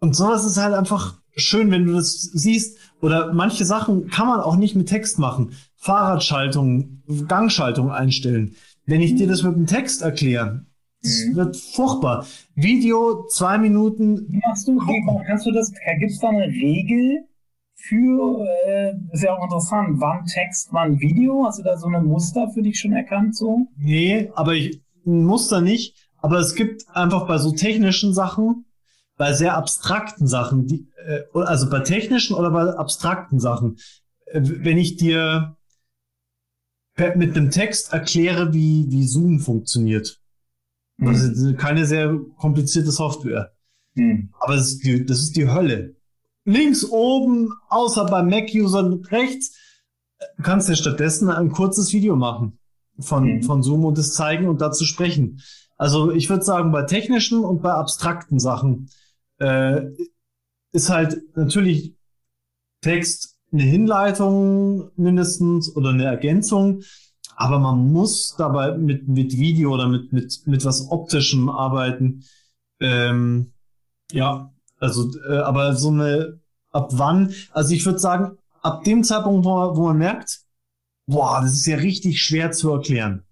[0.00, 2.78] Und sowas ist halt einfach schön, wenn du das siehst.
[3.00, 5.52] Oder manche Sachen kann man auch nicht mit Text machen.
[5.76, 8.54] Fahrradschaltung, Gangschaltung einstellen.
[8.86, 10.64] Wenn ich dir das mit dem Text erkläre,
[11.02, 11.36] es mhm.
[11.36, 12.24] wird furchtbar.
[12.54, 14.26] Video, zwei Minuten.
[14.28, 14.78] Wie machst du,
[15.26, 17.24] kannst du das, gibt es da eine Regel
[17.74, 21.44] für, äh, ist ja auch interessant, wann Text, wann Video?
[21.44, 23.66] Hast du da so ein Muster für dich schon erkannt, so?
[23.76, 26.08] Nee, aber ich, ein Muster nicht.
[26.18, 28.64] Aber es gibt einfach bei so technischen Sachen,
[29.16, 33.76] bei sehr abstrakten Sachen, die, äh, also bei technischen oder bei abstrakten Sachen,
[34.26, 35.56] äh, wenn ich dir
[36.98, 40.20] mit einem Text erkläre, wie, wie Zoom funktioniert.
[40.96, 41.06] Mhm.
[41.06, 43.52] Das ist keine sehr komplizierte Software.
[43.94, 44.30] Mhm.
[44.40, 45.94] Aber das ist, die, das ist die Hölle.
[46.44, 49.56] Links oben, außer bei Mac-Usern rechts,
[50.42, 52.58] kannst du stattdessen ein kurzes Video machen
[52.98, 53.42] von, mhm.
[53.42, 55.42] von Zoom und es zeigen und dazu sprechen.
[55.76, 58.88] Also ich würde sagen, bei technischen und bei abstrakten Sachen
[59.38, 59.82] äh,
[60.72, 61.94] ist halt natürlich
[62.80, 66.82] Text eine Hinleitung mindestens oder eine Ergänzung,
[67.36, 72.24] aber man muss dabei mit, mit Video oder mit, mit, mit was Optischem arbeiten.
[72.80, 73.52] Ähm,
[74.10, 79.44] ja, also, äh, aber so eine, ab wann, also ich würde sagen, ab dem Zeitpunkt,
[79.44, 80.40] wo man, wo man merkt,
[81.06, 83.22] boah, das ist ja richtig schwer zu erklären.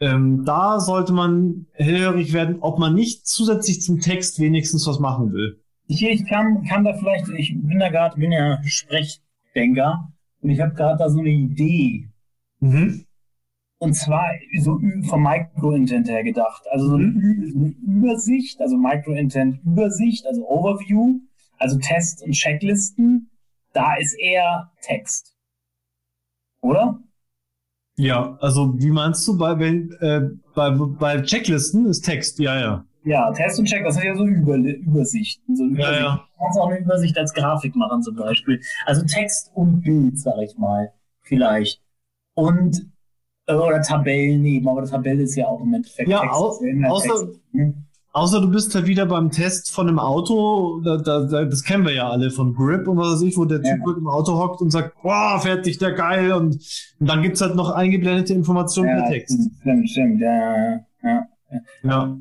[0.00, 5.32] Ähm, da sollte man hellhörig werden, ob man nicht zusätzlich zum Text wenigstens was machen
[5.32, 5.60] will.
[5.88, 10.60] Ich, ich kann, kann da vielleicht, ich bin da gerade, bin ja Sprechdenker und ich
[10.60, 12.08] habe gerade da so eine Idee.
[12.60, 13.04] Mhm.
[13.78, 14.26] Und zwar
[14.60, 16.62] so vom Micro-Intent her gedacht.
[16.70, 17.76] Also so eine, mhm.
[17.86, 21.20] Übersicht, also Micro-Intent-Übersicht, also Overview,
[21.58, 23.30] also Tests und Checklisten.
[23.72, 25.34] Da ist eher Text.
[26.60, 27.00] Oder?
[27.96, 32.87] Ja, also wie meinst du, bei, wenn, äh, bei, bei Checklisten ist Text, ja, ja.
[33.08, 35.56] Ja, Test und Check, das sind ja so Über Übersichten.
[35.56, 36.00] So Übersicht.
[36.00, 36.28] Ja, ja.
[36.34, 38.60] Du kannst auch eine Übersicht als Grafik machen zum Beispiel.
[38.84, 40.92] Also Text und Bild, sag ich mal,
[41.22, 41.80] vielleicht.
[42.34, 42.86] Und
[43.46, 46.34] äh, oder Tabellen eben, aber Tabelle ist ja auch im Endeffekt ja, Text.
[46.34, 47.74] Au außer, hm?
[48.12, 51.94] außer du bist ja wieder beim Test von einem Auto, da, da, das kennen wir
[51.94, 53.96] ja alle von Grip und was weiß ich, wo der Typ ja.
[53.96, 56.56] im Auto hockt und sagt, boah, fertig, der geil und,
[57.00, 59.38] und dann gibt's halt noch eingeblendete Informationen ja, per Text.
[59.60, 61.26] Stimmt, stimmt, ja, ja, ja.
[61.84, 62.18] ja.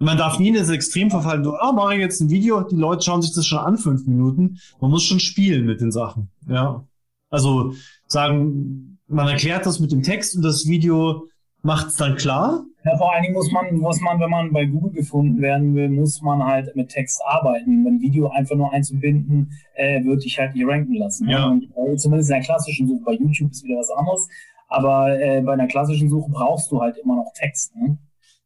[0.00, 2.76] Man darf nie in das Extrem verfallen, so, ah, mache ich jetzt ein Video, die
[2.76, 4.58] Leute schauen sich das schon an, fünf Minuten.
[4.80, 6.30] Man muss schon spielen mit den Sachen.
[6.48, 6.84] Ja.
[7.30, 7.72] Also
[8.06, 11.26] sagen, man erklärt das mit dem Text und das Video
[11.62, 12.64] macht es dann klar.
[12.84, 15.88] Ja, vor allen Dingen muss man, muss man, wenn man bei Google gefunden werden will,
[15.88, 17.84] muss man halt mit Text arbeiten.
[17.84, 21.28] Wenn Video einfach nur einzubinden, äh, würde ich halt nicht ranken lassen.
[21.28, 21.48] Ja.
[21.48, 23.02] Und, äh, zumindest in der klassischen Suche.
[23.04, 24.28] Bei YouTube ist wieder was anderes.
[24.68, 27.74] Aber äh, bei einer klassischen Suche brauchst du halt immer noch Text.
[27.74, 27.98] Ne?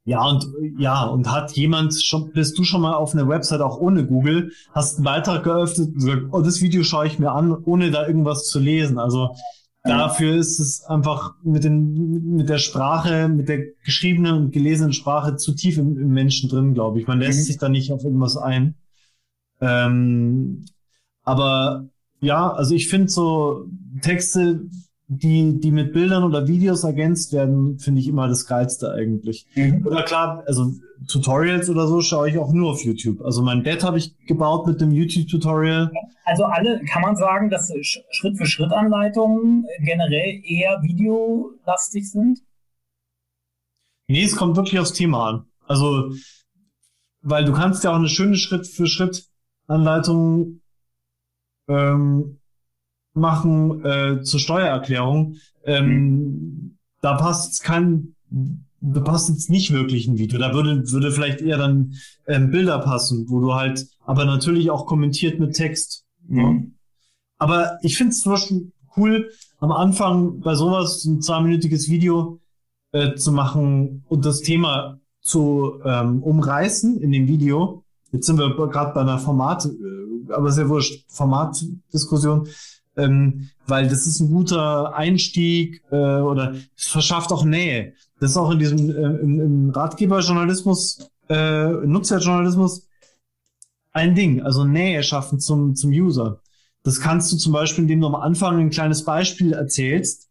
[0.04, 0.46] Ja, und
[0.78, 4.50] ja, und hat jemand schon, bist du schon mal auf einer Website auch ohne Google,
[4.72, 8.06] hast einen Beitrag geöffnet und gesagt, oh, das Video schaue ich mir an, ohne da
[8.06, 8.98] irgendwas zu lesen.
[8.98, 9.36] Also
[9.84, 15.36] dafür ist es einfach mit den, mit der Sprache, mit der geschriebenen und gelesenen Sprache
[15.36, 17.06] zu tief im, im Menschen drin, glaube ich.
[17.06, 17.44] Man lässt mhm.
[17.44, 18.74] sich da nicht auf irgendwas ein.
[19.60, 20.64] Ähm,
[21.22, 21.88] aber
[22.20, 23.66] ja, also ich finde so
[24.00, 24.62] Texte
[25.08, 29.46] die, die mit Bildern oder Videos ergänzt werden, finde ich immer das Geilste eigentlich.
[29.54, 29.86] Mhm.
[29.86, 30.72] Oder klar, also
[31.08, 33.20] Tutorials oder so schaue ich auch nur auf YouTube.
[33.22, 35.92] Also mein Bett habe ich gebaut mit dem YouTube-Tutorial.
[36.24, 37.70] Also alle, kann man sagen, dass
[38.10, 42.38] Schritt-für-Schritt-Anleitungen generell eher videolastig sind?
[44.08, 45.46] Nee, es kommt wirklich aufs Thema an.
[45.66, 46.12] Also,
[47.22, 50.60] weil du kannst ja auch eine schöne Schritt-für-Schritt-Anleitung
[51.68, 52.38] ähm,
[53.14, 56.78] machen äh, zur Steuererklärung, ähm, mhm.
[57.00, 58.14] da passt kein,
[58.80, 60.38] da passt jetzt nicht wirklich ein Video.
[60.38, 61.94] Da würde, würde vielleicht eher dann
[62.26, 66.04] ähm, Bilder passen, wo du halt, aber natürlich auch kommentiert mit Text.
[66.26, 66.38] Mhm.
[66.38, 66.62] Ja.
[67.38, 72.40] Aber ich finde es zum Beispiel cool, am Anfang bei sowas ein zweiminütiges Video
[72.92, 77.84] äh, zu machen und das Thema zu ähm, umreißen in dem Video.
[78.10, 82.48] Jetzt sind wir gerade bei einer Format, äh, aber sehr wurscht, Formatdiskussion
[82.96, 87.94] ähm, weil das ist ein guter Einstieg äh, oder es verschafft auch Nähe.
[88.20, 92.88] Das ist auch in diesem äh, im, im Ratgeberjournalismus, äh, Nutzerjournalismus
[93.92, 96.40] ein Ding, also Nähe schaffen zum, zum User.
[96.82, 100.28] Das kannst du zum Beispiel, indem du am Anfang ein kleines Beispiel erzählst,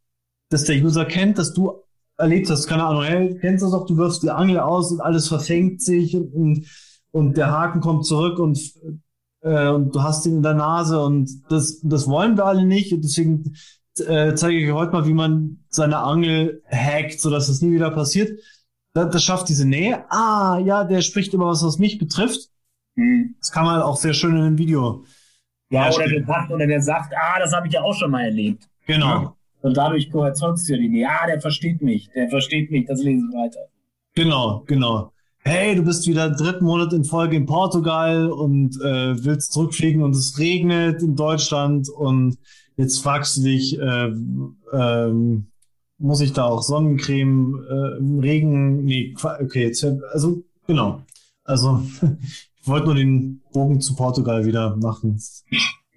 [0.50, 1.74] dass der User kennt, dass du
[2.18, 5.02] erlebt hast, keine Ahnung, hey, kennst du das doch, du wirfst die Angel aus und
[5.02, 6.68] alles verfängt sich und,
[7.12, 8.60] und der Haken kommt zurück und
[9.42, 12.94] äh, und du hast ihn in der Nase und das, das wollen wir alle nicht
[12.94, 13.56] und deswegen
[14.00, 18.40] äh, zeige ich heute mal, wie man seine Angel hackt, sodass das nie wieder passiert.
[18.94, 20.06] Das, das schafft diese Nähe.
[20.10, 22.50] Ah, ja, der spricht immer was, was mich betrifft.
[22.96, 23.36] Mhm.
[23.40, 25.06] Das kann man auch sehr schön in einem Video.
[25.70, 28.26] Ja, oder der, sagt, oder der sagt, ah, das habe ich ja auch schon mal
[28.26, 28.68] erlebt.
[28.86, 29.08] Genau.
[29.08, 29.36] Ja.
[29.62, 31.08] Und dadurch du ja die Nähe.
[31.08, 33.68] Ah, der versteht mich, der versteht mich, das lese ich weiter.
[34.14, 35.11] Genau, genau
[35.44, 40.16] hey, du bist wieder dritten Monat in Folge in Portugal und äh, willst zurückfliegen und
[40.16, 42.38] es regnet in Deutschland und
[42.78, 44.12] jetzt fragst du dich, äh,
[44.74, 45.48] ähm,
[45.98, 48.84] muss ich da auch Sonnencreme äh, Regen?
[48.84, 51.02] Nee, okay, jetzt, also genau.
[51.44, 51.84] Also
[52.62, 55.20] ich wollte nur den Bogen zu Portugal wieder machen.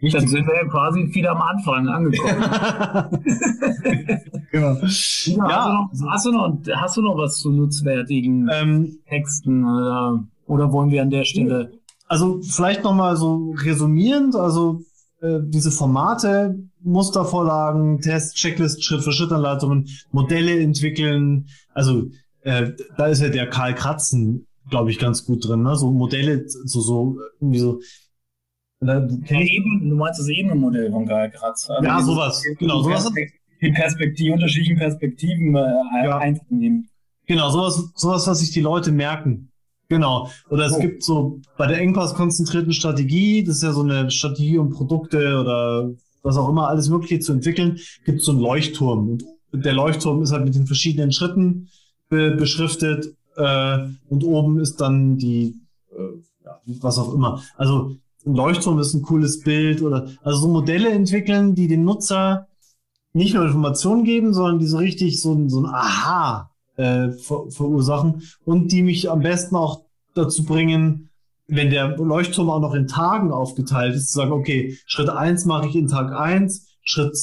[0.05, 0.21] Richtig.
[0.21, 2.43] Dann sind wir ja quasi wieder am Anfang angekommen.
[4.51, 4.77] genau.
[5.25, 5.89] Ja, ja.
[6.11, 10.23] Hast, du noch, hast, du noch, hast du noch was zu nutzwertigen ähm, Texten oder,
[10.47, 11.73] oder wollen wir an der Stelle?
[12.07, 14.83] Also vielleicht nochmal so resumierend, also
[15.23, 22.11] äh, diese Formate, Mustervorlagen, Tests, Checklist, Schritt-für-Schritt-Anleitungen, Modelle entwickeln, also
[22.43, 25.77] äh, da ist ja der Karl Kratzen, glaube ich, ganz gut drin, ne?
[25.77, 27.81] So Modelle, so, so, irgendwie so.
[28.81, 31.71] Da, Eben, du meinst das Ebenenmodell von Karl Kratz.
[31.71, 32.43] Also ja, sowas.
[32.59, 33.11] Genau, sowas.
[33.61, 36.19] Die Perspektive, unterschiedlichen Perspektiven äh, ja.
[36.19, 36.89] einzunehmen.
[37.27, 39.51] Genau, sowas, sowas, was sich die Leute merken.
[39.89, 40.31] Genau.
[40.51, 40.81] Oder es oh.
[40.81, 45.91] gibt so bei der engpasskonzentrierten Strategie, das ist ja so eine Strategie, um Produkte oder
[46.23, 49.19] was auch immer alles Mögliche zu entwickeln, gibt es so einen Leuchtturm.
[49.53, 51.69] Und der Leuchtturm ist halt mit den verschiedenen Schritten
[52.09, 55.55] be beschriftet äh, und oben ist dann die,
[55.93, 57.43] äh, ja, was auch immer.
[57.57, 57.97] Also
[58.27, 62.49] ein Leuchtturm ist ein cooles Bild oder also so Modelle entwickeln, die den Nutzer
[63.13, 67.51] nicht nur Informationen geben, sondern die so richtig so, ein so ein Aha äh, ver
[67.51, 71.11] verursachen und die mich am besten auch dazu bringen,
[71.47, 75.69] wenn der Leuchtturm auch noch in Tagen aufgeteilt ist, zu sagen, okay, Schritt eins mache
[75.69, 77.17] ich in Tag eins, Schritt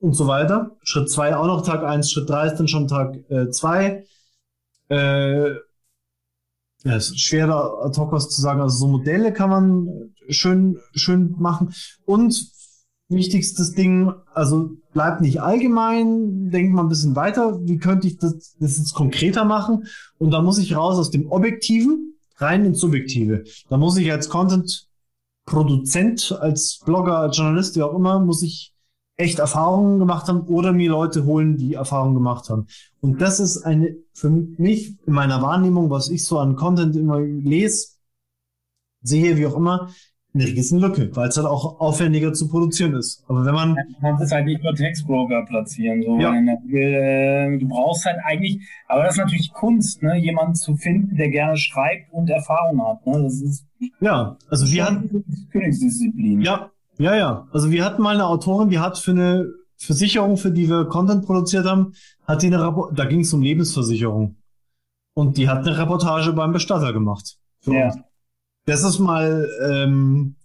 [0.00, 0.76] und so weiter.
[0.82, 4.04] Schritt zwei auch noch Tag eins, Schritt drei ist dann schon Tag äh, zwei.
[4.88, 5.50] Äh,
[6.84, 8.60] ja, es ist schwer da ad hoc was zu sagen.
[8.60, 11.74] Also so Modelle kann man schön, schön machen.
[12.04, 12.50] Und
[13.08, 18.56] wichtigstes Ding, also bleibt nicht allgemein, denkt mal ein bisschen weiter, wie könnte ich das,
[18.58, 19.84] das jetzt konkreter machen?
[20.18, 23.44] Und da muss ich raus aus dem Objektiven rein ins Subjektive.
[23.68, 28.72] Da muss ich als Content-Produzent, als Blogger, als Journalist, wie auch immer, muss ich
[29.16, 32.66] echt Erfahrungen gemacht haben oder mir Leute holen, die Erfahrungen gemacht haben.
[33.00, 37.20] Und das ist eine, für mich, in meiner Wahrnehmung, was ich so an Content immer
[37.20, 37.88] lese,
[39.02, 39.90] sehe, wie auch immer,
[40.34, 43.22] eine Riesenlücke, weil es halt auch aufwendiger zu produzieren ist.
[43.28, 43.74] Aber wenn man.
[43.74, 46.02] Du kannst es halt nicht über Textbroker platzieren.
[46.02, 46.34] So, ja.
[46.34, 50.16] äh, du brauchst halt eigentlich, aber das ist natürlich Kunst, ne?
[50.16, 53.06] jemanden zu finden, der gerne schreibt und Erfahrung hat.
[53.06, 53.22] Ne?
[53.22, 53.66] Das ist
[54.00, 56.40] ja, also wir hatten Königsdisziplin.
[56.40, 57.48] Ja, ja, ja.
[57.52, 61.26] Also wir hatten mal eine Autorin, die hat für eine Versicherung, für die wir Content
[61.26, 61.92] produziert haben,
[62.26, 64.36] hat die eine Rapport, da ging es um Lebensversicherung.
[65.14, 67.36] Und die hat eine Reportage beim Bestatter gemacht.
[67.66, 67.86] ja.
[67.86, 67.98] Uns.
[68.64, 70.36] Das ist mal, ähm,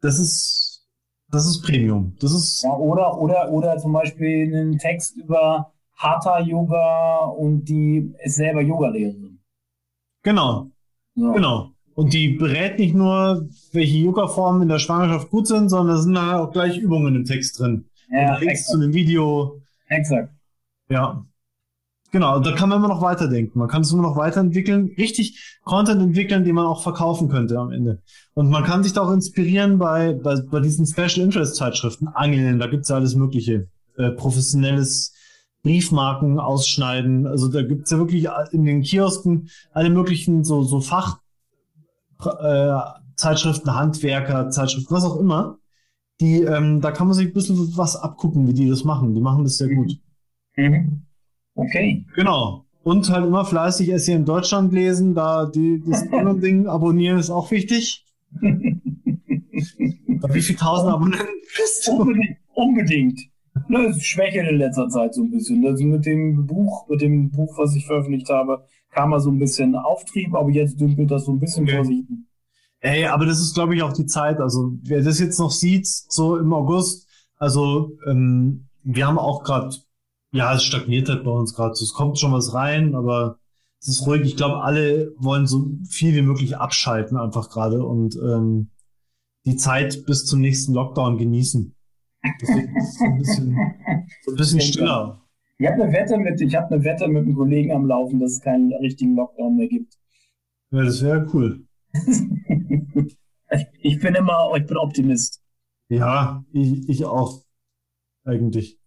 [0.00, 0.86] das ist,
[1.30, 2.16] das ist Premium.
[2.20, 2.62] Das ist.
[2.64, 8.62] Ja, oder, oder, oder zum Beispiel einen Text über Hatha Yoga und die ist selber
[8.62, 9.38] Yogalehrerin.
[10.22, 10.70] Genau.
[11.14, 11.32] Ja.
[11.32, 11.70] Genau.
[11.94, 16.14] Und die berät nicht nur, welche Yoga-Formen in der Schwangerschaft gut sind, sondern da sind
[16.14, 17.84] da auch gleich Übungen im Text drin.
[18.10, 18.70] Ja, und Links exakt.
[18.70, 19.60] zu einem Video.
[19.88, 20.32] Exakt.
[20.88, 21.24] Ja.
[22.12, 23.58] Genau, da kann man immer noch weiterdenken.
[23.58, 27.70] Man kann es immer noch weiterentwickeln, richtig Content entwickeln, den man auch verkaufen könnte am
[27.70, 28.02] Ende.
[28.34, 32.58] Und man kann sich da auch inspirieren bei, bei, bei diesen Special Interest Zeitschriften, Angeln,
[32.58, 33.68] da gibt's ja alles Mögliche.
[33.96, 35.14] Äh, professionelles
[35.62, 37.26] Briefmarken ausschneiden.
[37.26, 41.18] Also da gibt's ja wirklich in den Kiosken alle möglichen so, so Fach
[42.24, 42.76] äh,
[43.14, 45.58] Zeitschriften, Handwerker, Zeitschriften, was auch immer.
[46.20, 49.14] Die, ähm, da kann man sich ein bisschen was abgucken, wie die das machen.
[49.14, 49.98] Die machen das sehr gut.
[50.56, 51.02] Mhm.
[51.54, 52.04] Okay.
[52.14, 52.64] Genau.
[52.82, 56.04] Und halt immer fleißig SE in Deutschland lesen, da die, das
[56.40, 58.06] Ding abonnieren ist auch wichtig.
[58.40, 58.80] wie
[60.40, 61.26] viele tausend Abonnenten
[61.56, 61.92] bist du?
[61.92, 62.38] Unbedingt.
[62.54, 63.20] unbedingt.
[63.68, 65.66] Ne, Schwäche in letzter Zeit so ein bisschen.
[65.66, 69.38] Also mit dem Buch, mit dem Buch, was ich veröffentlicht habe, kam mal so ein
[69.38, 71.76] bisschen Auftrieb, aber jetzt dümpelt das so ein bisschen okay.
[71.76, 72.04] vor sich.
[72.80, 74.40] Ey, aber das ist, glaube ich, auch die Zeit.
[74.40, 79.70] Also wer das jetzt noch sieht, so im August, also ähm, wir haben auch gerade
[80.32, 81.72] ja, es stagniert halt bei uns gerade.
[81.72, 83.38] Es kommt schon was rein, aber
[83.80, 84.22] es ist ruhig.
[84.22, 88.70] Ich glaube, alle wollen so viel wie möglich abschalten einfach gerade und ähm,
[89.46, 91.74] die Zeit bis zum nächsten Lockdown genießen.
[92.40, 93.56] Deswegen ist es ein bisschen,
[94.24, 95.22] so ein bisschen stiller.
[95.58, 98.32] Ich habe eine Wette mit, ich habe eine Wette mit einem Kollegen am Laufen, dass
[98.32, 99.94] es keinen richtigen Lockdown mehr gibt.
[100.70, 101.66] Ja, das wäre cool.
[101.92, 105.42] ich, ich bin immer, ich bin Optimist.
[105.88, 107.42] Ja, ich, ich auch.
[108.24, 108.79] Eigentlich.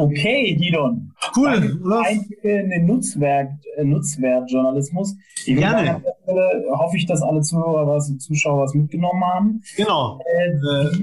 [0.00, 1.12] Okay, Gidon.
[1.36, 1.48] Cool.
[1.48, 5.14] Ein Nutzwerk, äh, Nutzwertjournalismus.
[5.46, 6.02] Ich Gerne.
[6.22, 9.62] Stelle hoffe ich, dass alle Zuhörer, was, Zuschauer was mitgenommen haben.
[9.76, 10.20] Genau.
[10.20, 10.52] Äh,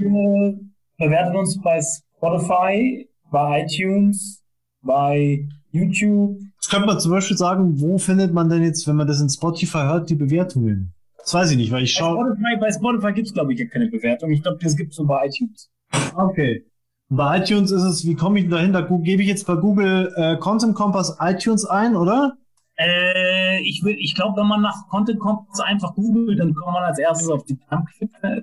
[0.00, 0.58] wir
[0.98, 4.42] bewerten uns bei Spotify, bei iTunes,
[4.82, 6.38] bei YouTube.
[6.54, 9.28] Jetzt könnte man zum Beispiel sagen, wo findet man denn jetzt, wenn man das in
[9.28, 10.92] Spotify hört, die Bewertungen?
[11.18, 12.36] Das weiß ich nicht, weil ich schaue.
[12.60, 14.30] Bei Spotify, Spotify gibt es, glaube ich, ja keine Bewertung.
[14.30, 15.70] Ich glaube, das gibt es nur bei iTunes.
[16.16, 16.64] Okay.
[17.10, 18.82] Bei iTunes ist es, wie komme ich dahinter?
[18.82, 22.36] Gebe ich jetzt bei Google äh, Content Compass iTunes ein, oder?
[22.76, 26.98] Äh, ich ich glaube, wenn man nach Content Compass einfach googelt, dann kommt man als
[26.98, 27.58] erstes auf die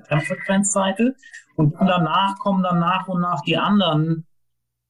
[0.07, 1.15] Termfrequenzseite
[1.55, 4.25] und danach kommen dann nach und nach die anderen.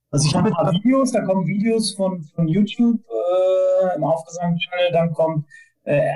[0.10, 4.92] Also ich habe ein paar Videos, da kommen Videos von, von YouTube äh, im Aufgesang-Channel,
[4.94, 5.46] dann kommt
[5.84, 6.10] äh,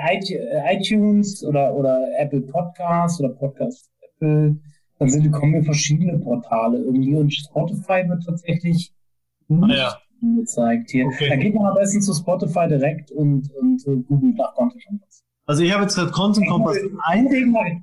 [0.72, 4.56] iTunes oder, oder Apple Podcasts oder Podcast Apple
[5.00, 8.92] dann sind, kommen mir verschiedene Portale irgendwie und Spotify wird tatsächlich
[9.48, 10.36] nicht ah, ja.
[10.36, 11.06] gezeigt hier.
[11.06, 11.30] Okay.
[11.30, 15.24] Da geht man am besten zu Spotify direkt und, und uh, googelt nach Content Kompass.
[15.46, 17.26] Also ich habe jetzt gerade Content Kompass ein.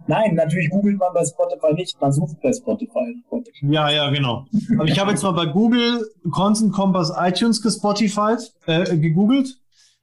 [0.06, 3.16] Nein, natürlich googelt man bei Spotify nicht, man sucht bei Spotify.
[3.62, 4.46] Ja, ja, genau.
[4.76, 9.58] Aber ich habe jetzt mal bei Google Content Kompass iTunes gespotified, äh, gegoogelt.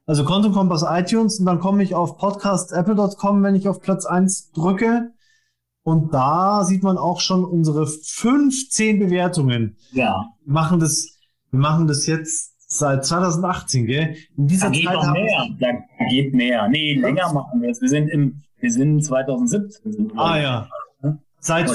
[0.07, 4.51] Also Content Kompass iTunes und dann komme ich auf podcastapple.com, wenn ich auf Platz 1
[4.51, 5.14] drücke.
[5.85, 9.77] Und da sieht man auch schon unsere 15 Bewertungen.
[9.93, 10.25] Ja.
[10.45, 11.19] Wir machen das,
[11.51, 14.17] wir machen das jetzt seit 2018, gell?
[14.37, 15.47] In dieser da geht Zeit noch mehr.
[15.61, 16.69] Da geht mehr.
[16.69, 17.83] Nee, länger machen wir es.
[17.83, 20.13] Wir sind im, wir sind 2017.
[20.17, 20.69] Ah ja.
[21.39, 21.71] Seit,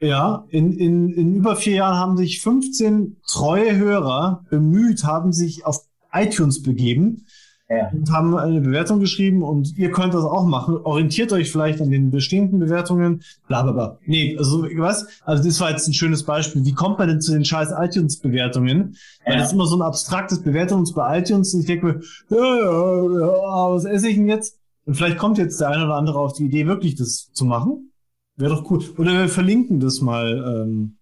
[0.00, 5.64] ja, in, in, in über vier Jahren haben sich 15 treue Hörer bemüht, haben sich
[5.64, 7.26] auf iTunes begeben
[7.68, 7.90] ja.
[7.92, 10.76] und haben eine Bewertung geschrieben und ihr könnt das auch machen.
[10.78, 13.98] Orientiert euch vielleicht an den bestehenden Bewertungen, bla bla bla.
[14.06, 15.06] Nee, also was?
[15.24, 16.64] Also das war jetzt ein schönes Beispiel.
[16.64, 18.96] Wie kommt man denn zu den scheiß iTunes-Bewertungen?
[19.24, 19.38] Weil ja.
[19.38, 22.00] das ist immer so ein abstraktes Bewertung bei iTunes und ich denke mir,
[22.30, 24.58] ja, ja, ja, was esse ich denn jetzt?
[24.84, 27.92] Und vielleicht kommt jetzt der eine oder andere auf die Idee, wirklich das zu machen.
[28.36, 28.82] Wäre doch cool.
[28.96, 30.62] Oder wir verlinken das mal.
[30.62, 30.96] Ähm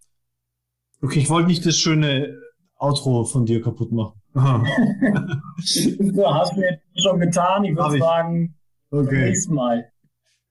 [1.02, 2.36] okay, ich wollte nicht das schöne
[2.78, 4.20] Outro von dir kaputt machen.
[4.36, 7.64] So, hast du jetzt schon getan.
[7.64, 8.54] Ich würde sagen,
[8.90, 9.00] okay.
[9.00, 9.92] bis zum nächsten Mal.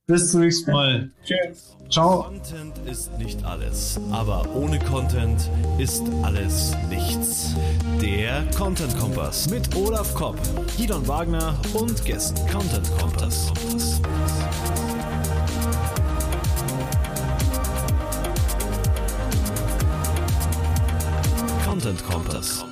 [0.08, 1.12] Bis zum nächsten Mal.
[1.24, 1.78] Tschüss.
[1.90, 2.24] Ciao.
[2.24, 7.56] Content ist nicht alles, aber ohne Content ist alles nichts.
[8.02, 10.38] Der Content Kompass mit Olaf Kopp,
[10.78, 12.40] Gidon Wagner und Gästen.
[12.52, 13.54] Content Kompass.
[21.68, 22.66] Content Kompass.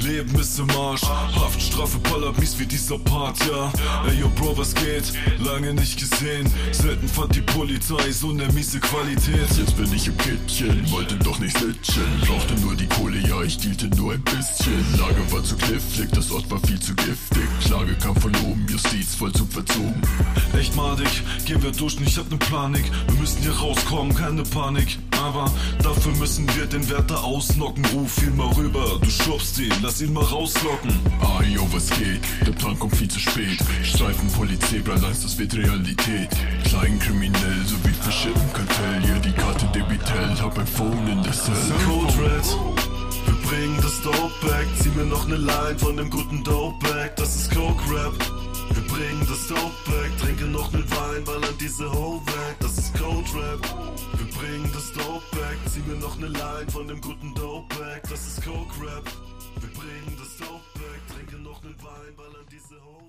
[0.00, 1.02] Leben ist im Arsch.
[1.02, 3.72] Haftstrafe ballert mies wie dieser Part, ja.
[4.08, 5.12] Ey, yo, Bro, was geht?
[5.38, 6.50] Lange nicht gesehen.
[6.72, 9.48] Selten fand die Polizei so ne miese Qualität.
[9.56, 12.04] Jetzt bin ich im Kittchen, wollte doch nicht sitzen.
[12.26, 14.84] Brauchte nur die Kohle, ja, ich dielte nur ein bisschen.
[14.98, 17.48] Lage war zu knifflig, das Ort war viel zu giftig.
[17.64, 20.00] Klage kam von oben, Justiz voll zu verzogen.
[20.58, 22.84] Echt madig, gehen wir durch, ich hab ne Panik.
[23.08, 24.98] Wir müssen hier rauskommen, keine Panik.
[25.20, 25.50] Aber
[25.82, 27.84] dafür müssen wir den Wärter ausnocken.
[27.94, 30.90] Ruf ihn mal rüber, du schubst ihn, lass ihn mal rauslocken.
[31.20, 32.22] Ah, yo, was geht?
[32.46, 33.58] Der Plan kommt viel zu spät.
[33.82, 36.30] Streifen Polizei, Bralans, das wird Realität.
[36.64, 39.08] Klein kriminell, so wie Fische im Kartell.
[39.08, 41.54] Ja, die Karte Debitel, hab ein Phone in der Cell.
[41.86, 42.80] Code Red.
[43.26, 47.16] Wir bringen das Dope back, zieh mir noch ne Line von dem guten Dope back,
[47.16, 48.14] das ist Coke Rap.
[48.72, 52.94] Wir bringen das Dope back, trinke noch ne Wein, ballern diese Hoe weg, das ist
[52.98, 53.90] Code Rap.
[54.40, 58.02] Wir bringen das Dope back, zieh mir noch ne Line von dem guten Dope back,
[58.08, 59.04] das ist Coke Rap.
[59.60, 63.00] Wir bringen das Dope back, trinke noch ne Wein, ballern diese Hoe.